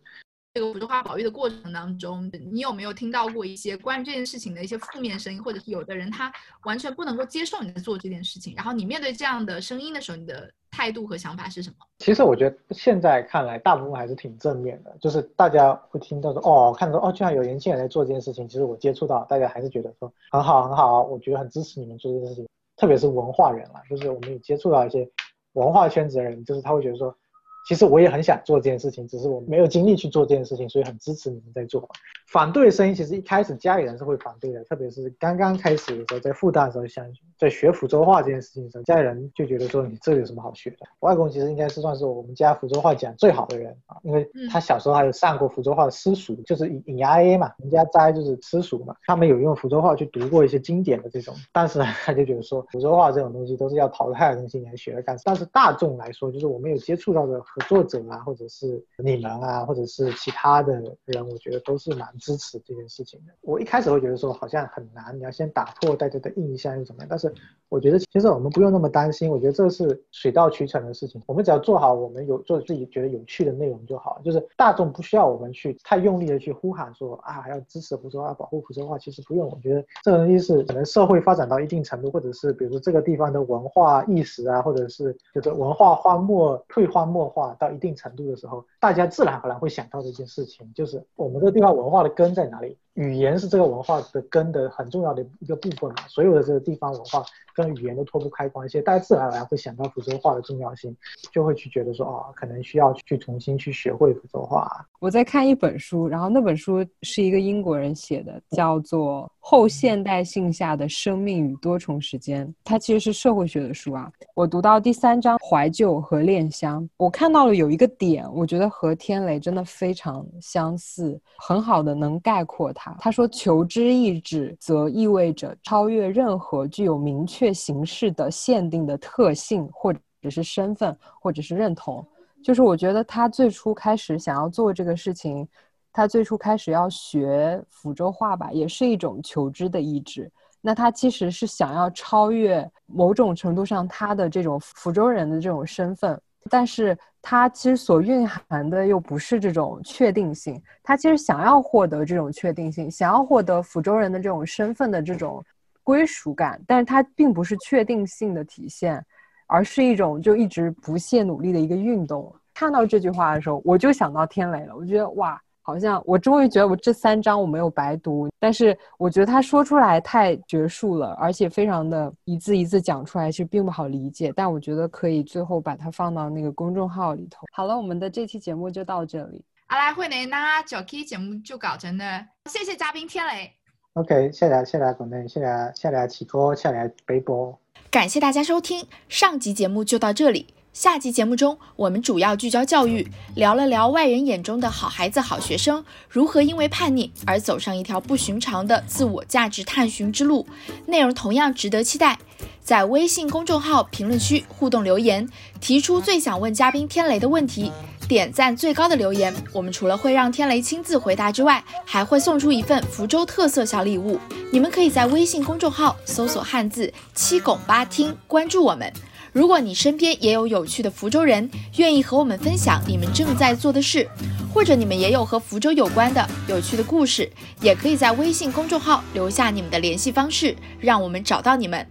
[0.54, 6.30] 这个福州话保育的过程当中，你有没有听到过一些关于这件事情的一些负面声音，或者是有的人他
[6.64, 8.52] 完全不能够接受你在做这件事情？
[8.54, 11.76] 然后你面对这样的声音的时候，你的态度和想法是什么？
[12.00, 18.46] 其实我觉得现在看来，大部分还是挺正面的，就是大家会听到说，哦，看到哦，居然有年轻人在做这件事情。
[18.46, 22.46] 其实我接触到，大家还是觉得说很好很好，我觉得很支持你们做这件事情。
[22.76, 25.08] 特别是文化人啊，就是我们也接触到一些
[25.54, 27.16] 文化圈子的人，就是他会觉得说。
[27.64, 31.88] 其实我也很想做这件事情，只是我没有精力去做这件事情，所以很支持你们在做。
[32.26, 37.06] 反对的声音其实一开始家里人是会反对的，特别是刚刚开始的时候，在复旦的时候，想
[37.38, 40.78] 在学福州话这件事情的时候，家里人就觉得说你这有什么好学的？
[41.00, 55.14] 外公其实应该是算是我们家福州话讲最好的人啊，因为他小时候还有上过福州话的私塾，就是引引牙 A 嘛，人家摘就是私塾嘛，他们有用福州话去读过一些经典的这种，但是呢他就觉得说福州话这种东西都是要淘汰的东西，你还学了干？
[55.22, 57.42] 但是大众来说，就是我们有接触到的。
[57.54, 60.72] 合作者啊，或者是你们啊，或者是其他的
[61.04, 63.32] 人，我觉得都是蛮支持这件事情的。
[63.42, 67.08] 我一开始会觉得说好像很难，你要先打破大家的印象又怎么样？
[67.10, 67.30] 但是
[67.68, 71.20] 我觉得其实我们不用那么担心，我觉得这是水到渠成的事情。
[71.26, 78.96] 我们只要做好我们有做自己觉得有趣的内容就好，就是大众不需要我们去太用力的去呼喊说啊还要支持福州话，保护福州话。
[78.98, 87.41] 其实不用，我觉得这个东西是可能社会发展到一定程度，或者是比如说这个地方的文化意识啊，或者是就是文化荒漠退荒漠化。
[87.48, 92.78] 啊到一定程度的时候，大家自然而然会想到这件事情，就是我们这个地方文化的根在哪里？
[92.94, 97.24] 语言是这个文化的根的很重要的一个部分嘛，所有的这个地方文化
[97.54, 100.94] 跟语言都脱不开关系，大家自然而然会想到福州话的重要性，
[101.32, 104.86] 就会去觉得说啊，可能需要去重新去学会福州话。
[105.00, 114.10] 我在看一本书，然后那本书是一个英国人写的，叫做《后现代性下的生命与多重时间》，它其实是社会学的书啊。
[114.34, 122.81] 我读到第三章怀旧和恋乡，我看到了有一个点，我觉得和天雷真的非常相似，很好的能概括它。
[122.98, 132.06] 他说：“求知意志，则意味着超越任何具有明确形式的限定的特性，或者是身份，或者是认同。
[132.42, 135.46] 就是我觉得他最初开始想要做这个事情，
[135.92, 140.30] 他最初开始要学福州话吧，也是一种求知的意志。
[140.60, 146.20] 那他其实是想要超越某种程度上他的这种福州人的这种身份。”
[146.50, 155.44] 但是它其实所蕴含的又不是这种确定性，他其实想要获得这种确定性，想要获得福州人的这种身份的这种
[155.82, 159.04] 归属感，但是它并不是确定性的体现，
[159.46, 162.34] 而是一种就一直不懈努力的一个运动。
[162.52, 165.40] 看到这句话的时候，我就想到天雷了，我觉得哇。
[165.62, 174.32] 好像我终于觉得我这三章我没有白读，但是我觉得他说出来太绝术了，而且非常的一字一字讲出来，其实并不好理解。
[174.34, 177.46] 但我觉得可以最后把它放到那个公众号里头。
[177.52, 179.44] 好了，我们的这期节目就到这里。
[179.68, 183.50] 阿拉会呢，那这期节目就搞成了，谢谢嘉宾天雷。
[183.94, 187.58] OK，谢谢谢谢广内，谢谢谢谢启哥，谢谢北波。
[187.90, 190.46] 感谢大家收听，上集节目就到这里。
[190.72, 200.46] 下期节目中，我们主要聚焦教育，聊了聊外人眼中的好孩子、好学生如何因为叛逆而走上一条不寻常的自我价值探寻之路。
[200.86, 202.18] 内容同样值得期待，
[202.62, 205.28] 在微信公众号评论区互动留言，
[205.60, 207.70] 提出最想问嘉宾天雷的问题。
[208.08, 214.18] 点赞最高的留言，我们除了会让天雷亲自回答之外，还会送出一份福州特色小礼物。
[214.50, 218.90] 你们可以在微信公众号搜索汉字七拱八听，关注我们。
[219.32, 224.06] 如果你身边也有有趣的福州人，愿意和我们分享你们正在做的事，
[224.52, 231.86] 或者你们也有和福州有关的有趣的故事，也可以在微信公众号留下你们的联系方式，让我们找到你们。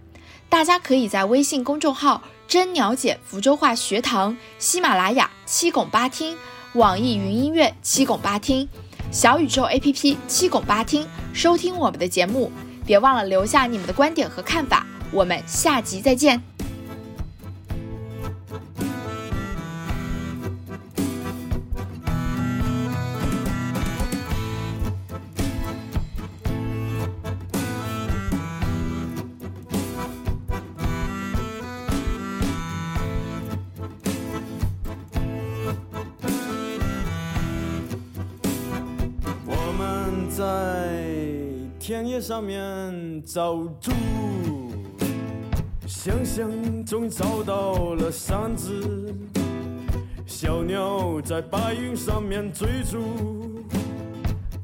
[0.48, 6.36] 大家可以在微信公众号“真鸟姐福州话学堂”、喜马拉雅七拱八听、
[6.74, 8.68] 网易云音乐七拱八听、
[9.10, 12.52] 小宇宙 APP 七拱八听收听我们的节目。
[12.86, 14.86] 别忘了留下你们的观点和看法。
[15.10, 16.51] 我们下集再见。
[41.92, 43.92] 田野上面找猪，
[45.86, 46.50] 想想
[46.86, 49.14] 终于找到了山子。
[50.24, 53.62] 小鸟在白云上面追逐，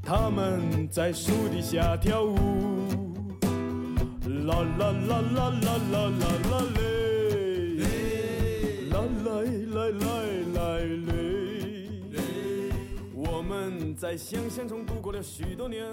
[0.03, 2.35] 它们在树底下跳舞。
[4.47, 6.09] 啦啦啦啦啦啦
[6.49, 6.81] 啦嘞，
[8.89, 9.31] 啦来
[9.75, 10.09] 来来
[10.55, 11.13] 来嘞。
[13.13, 15.85] 我们在想象中度过了许多年。